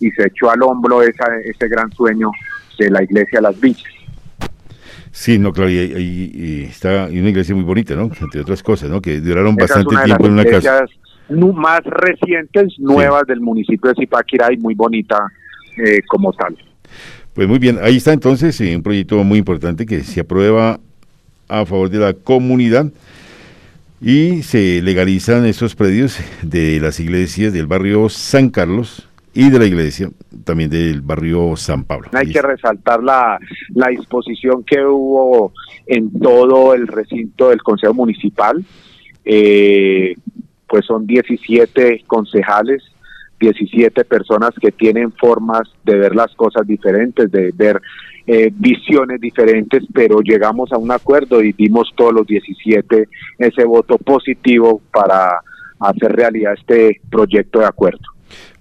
y 0.00 0.10
se 0.12 0.26
echó 0.26 0.50
al 0.50 0.62
hombro 0.62 1.02
esa, 1.02 1.26
ese 1.44 1.68
gran 1.68 1.92
sueño 1.92 2.30
de 2.78 2.90
la 2.90 3.02
iglesia 3.02 3.40
las 3.40 3.60
villas. 3.60 3.84
Sí, 5.10 5.38
no, 5.38 5.52
claro, 5.52 5.70
y, 5.70 6.66
está 6.70 7.08
una 7.10 7.28
iglesia 7.28 7.54
muy 7.54 7.64
bonita, 7.64 7.94
¿no? 7.94 8.10
Entre 8.20 8.40
otras 8.40 8.62
cosas, 8.62 8.88
¿no? 8.88 9.00
Que 9.02 9.20
duraron 9.20 9.56
bastante 9.56 9.96
tiempo 10.04 10.26
en 10.26 10.32
una 10.32 10.44
casa. 10.44 10.86
más 11.28 11.80
recientes, 11.84 12.78
nuevas 12.78 13.26
del 13.26 13.40
municipio 13.40 13.90
de 13.90 13.96
Zipaquirá 13.96 14.52
y 14.52 14.58
muy 14.58 14.74
bonita 14.74 15.18
eh, 15.76 16.00
como 16.06 16.32
tal. 16.32 16.56
Pues 17.34 17.48
muy 17.48 17.58
bien, 17.58 17.78
ahí 17.82 17.96
está 17.96 18.12
entonces 18.12 18.60
eh, 18.60 18.76
un 18.76 18.82
proyecto 18.82 19.22
muy 19.24 19.38
importante 19.38 19.86
que 19.86 20.00
se 20.00 20.20
aprueba 20.20 20.78
a 21.48 21.66
favor 21.66 21.90
de 21.90 21.98
la 21.98 22.12
comunidad 22.12 22.86
y 24.00 24.42
se 24.42 24.80
legalizan 24.82 25.44
estos 25.46 25.74
predios 25.74 26.18
de 26.42 26.78
las 26.80 27.00
iglesias 27.00 27.52
del 27.52 27.66
barrio 27.66 28.08
San 28.08 28.50
Carlos 28.50 29.08
y 29.34 29.50
de 29.50 29.58
la 29.58 29.66
iglesia 29.66 30.10
también 30.44 30.70
del 30.70 31.00
barrio 31.00 31.56
San 31.56 31.84
Pablo. 31.84 32.08
Hay 32.12 32.30
que 32.30 32.42
resaltar 32.42 33.02
la, 33.02 33.38
la 33.74 33.88
disposición 33.88 34.64
que 34.64 34.84
hubo 34.84 35.52
en 35.86 36.10
todo 36.18 36.74
el 36.74 36.86
recinto 36.86 37.50
del 37.50 37.62
Consejo 37.62 37.94
Municipal, 37.94 38.64
eh, 39.24 40.14
pues 40.66 40.86
son 40.86 41.06
17 41.06 42.04
concejales, 42.06 42.82
17 43.38 44.04
personas 44.04 44.50
que 44.60 44.72
tienen 44.72 45.12
formas 45.12 45.62
de 45.84 45.96
ver 45.96 46.14
las 46.14 46.34
cosas 46.34 46.66
diferentes, 46.66 47.30
de 47.30 47.52
ver 47.54 47.80
eh, 48.26 48.50
visiones 48.54 49.20
diferentes, 49.20 49.84
pero 49.92 50.20
llegamos 50.20 50.72
a 50.72 50.78
un 50.78 50.90
acuerdo 50.90 51.42
y 51.42 51.52
dimos 51.52 51.90
todos 51.96 52.12
los 52.12 52.26
17 52.26 53.08
ese 53.38 53.64
voto 53.64 53.96
positivo 53.98 54.82
para 54.92 55.40
hacer 55.80 56.12
realidad 56.12 56.54
este 56.58 57.00
proyecto 57.10 57.60
de 57.60 57.66
acuerdo. 57.66 58.00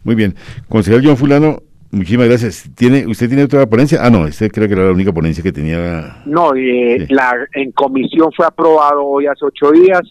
Muy 0.03 0.15
bien. 0.15 0.35
Concejal 0.69 1.01
John 1.03 1.17
Fulano, 1.17 1.61
Muchísimas 1.89 2.27
gracias. 2.27 2.69
¿Tiene, 2.75 3.07
¿Usted 3.07 3.27
tiene 3.27 3.43
otra 3.43 3.65
ponencia? 3.65 3.99
Ah, 4.01 4.09
no, 4.09 4.27
este 4.27 4.49
creo 4.49 4.67
que 4.67 4.73
era 4.73 4.83
la 4.83 4.91
única 4.91 5.13
ponencia 5.13 5.41
que 5.41 5.53
tenía. 5.53 6.17
No, 6.25 6.53
eh, 6.53 7.07
la, 7.09 7.33
en 7.53 7.71
comisión 7.71 8.29
fue 8.35 8.45
aprobado 8.45 9.05
hoy 9.05 9.25
hace 9.25 9.45
ocho 9.45 9.71
días 9.71 10.01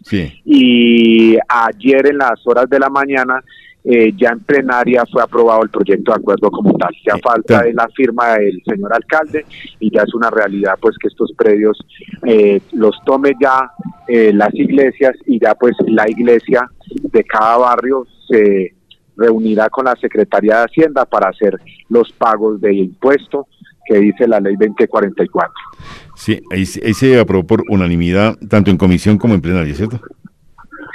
y 0.44 1.36
ayer 1.48 2.06
en 2.06 2.18
las 2.18 2.40
horas 2.46 2.68
de 2.70 2.78
la 2.78 2.88
mañana 2.88 3.42
eh, 3.88 4.12
ya 4.16 4.30
en 4.30 4.40
plenaria 4.40 5.04
fue 5.10 5.22
aprobado 5.22 5.62
el 5.62 5.70
proyecto 5.70 6.10
de 6.10 6.18
acuerdo 6.18 6.50
como 6.50 6.76
tal. 6.76 6.92
Ya 7.06 7.16
falta 7.18 7.64
la 7.72 7.88
firma 7.94 8.34
del 8.34 8.60
señor 8.66 8.92
alcalde 8.92 9.46
y 9.78 9.94
ya 9.94 10.02
es 10.02 10.12
una 10.12 10.28
realidad 10.28 10.76
pues 10.80 10.96
que 10.98 11.06
estos 11.06 11.32
predios 11.38 11.78
eh, 12.24 12.60
los 12.72 12.96
tome 13.04 13.34
ya 13.40 13.70
eh, 14.08 14.32
las 14.32 14.52
iglesias 14.54 15.14
y 15.26 15.38
ya 15.38 15.54
pues 15.54 15.76
la 15.86 16.10
iglesia 16.10 16.68
de 17.12 17.22
cada 17.22 17.58
barrio 17.58 18.04
se 18.28 18.74
reunirá 19.16 19.70
con 19.70 19.84
la 19.84 19.94
Secretaría 19.94 20.58
de 20.58 20.64
Hacienda 20.64 21.04
para 21.04 21.28
hacer 21.28 21.56
los 21.88 22.10
pagos 22.12 22.60
de 22.60 22.74
impuesto 22.74 23.46
que 23.86 23.98
dice 24.00 24.26
la 24.26 24.40
ley 24.40 24.56
2044. 24.58 25.54
Sí, 26.16 26.40
ahí, 26.50 26.66
se 26.66 27.20
aprobó 27.20 27.46
por 27.46 27.62
unanimidad, 27.68 28.36
tanto 28.48 28.72
en 28.72 28.78
comisión 28.78 29.16
como 29.16 29.34
en 29.34 29.40
plenaria, 29.40 29.74
¿cierto? 29.74 30.00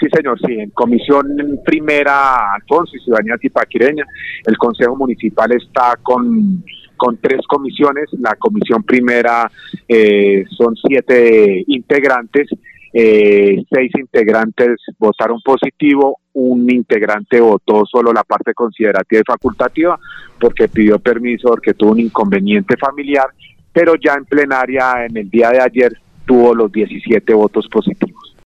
Sí, 0.02 0.08
señor, 0.12 0.40
sí, 0.44 0.54
en 0.54 0.72
comisión 0.72 1.28
primera, 1.64 2.56
Alfonso 2.56 2.96
y 2.96 3.00
Ciudadanía 3.02 3.38
Tipaquireña, 3.38 4.04
el 4.48 4.58
Consejo 4.58 4.96
Municipal 4.96 5.52
está 5.52 5.96
con, 6.02 6.64
con 6.98 7.18
tres 7.18 7.46
comisiones, 7.48 8.10
la 8.20 8.36
comisión 8.36 8.82
primera 8.82 9.52
eh, 9.88 10.44
son 10.58 10.76
siete 10.76 11.64
integrantes 11.68 12.50
eh, 12.94 13.64
seis 13.72 13.92
integrantes 13.98 14.82
votaron 15.00 15.40
positivo, 15.42 16.20
un 16.34 16.70
integrante 16.70 17.40
votó 17.40 17.86
solo 17.86 18.12
la 18.12 18.24
parte 18.24 18.54
considerativa 18.54 19.22
y 19.22 19.32
facultativa 19.32 19.98
porque 20.40 20.68
pidió 20.68 21.00
permiso 21.00 21.50
porque 21.50 21.74
tuvo 21.74 21.92
un 21.92 22.02
inconveniente 22.02 22.76
familiar, 22.76 23.28
pero 23.72 23.96
ya 23.96 24.16
en 24.16 24.26
plenaria 24.26 25.06
en 25.06 25.16
el 25.16 25.30
día 25.30 25.52
de 25.52 25.62
ayer 25.62 25.94
tuvo 26.26 26.54
los 26.54 26.72
17 26.72 27.34
votos 27.34 27.68
positivos. 27.70 28.36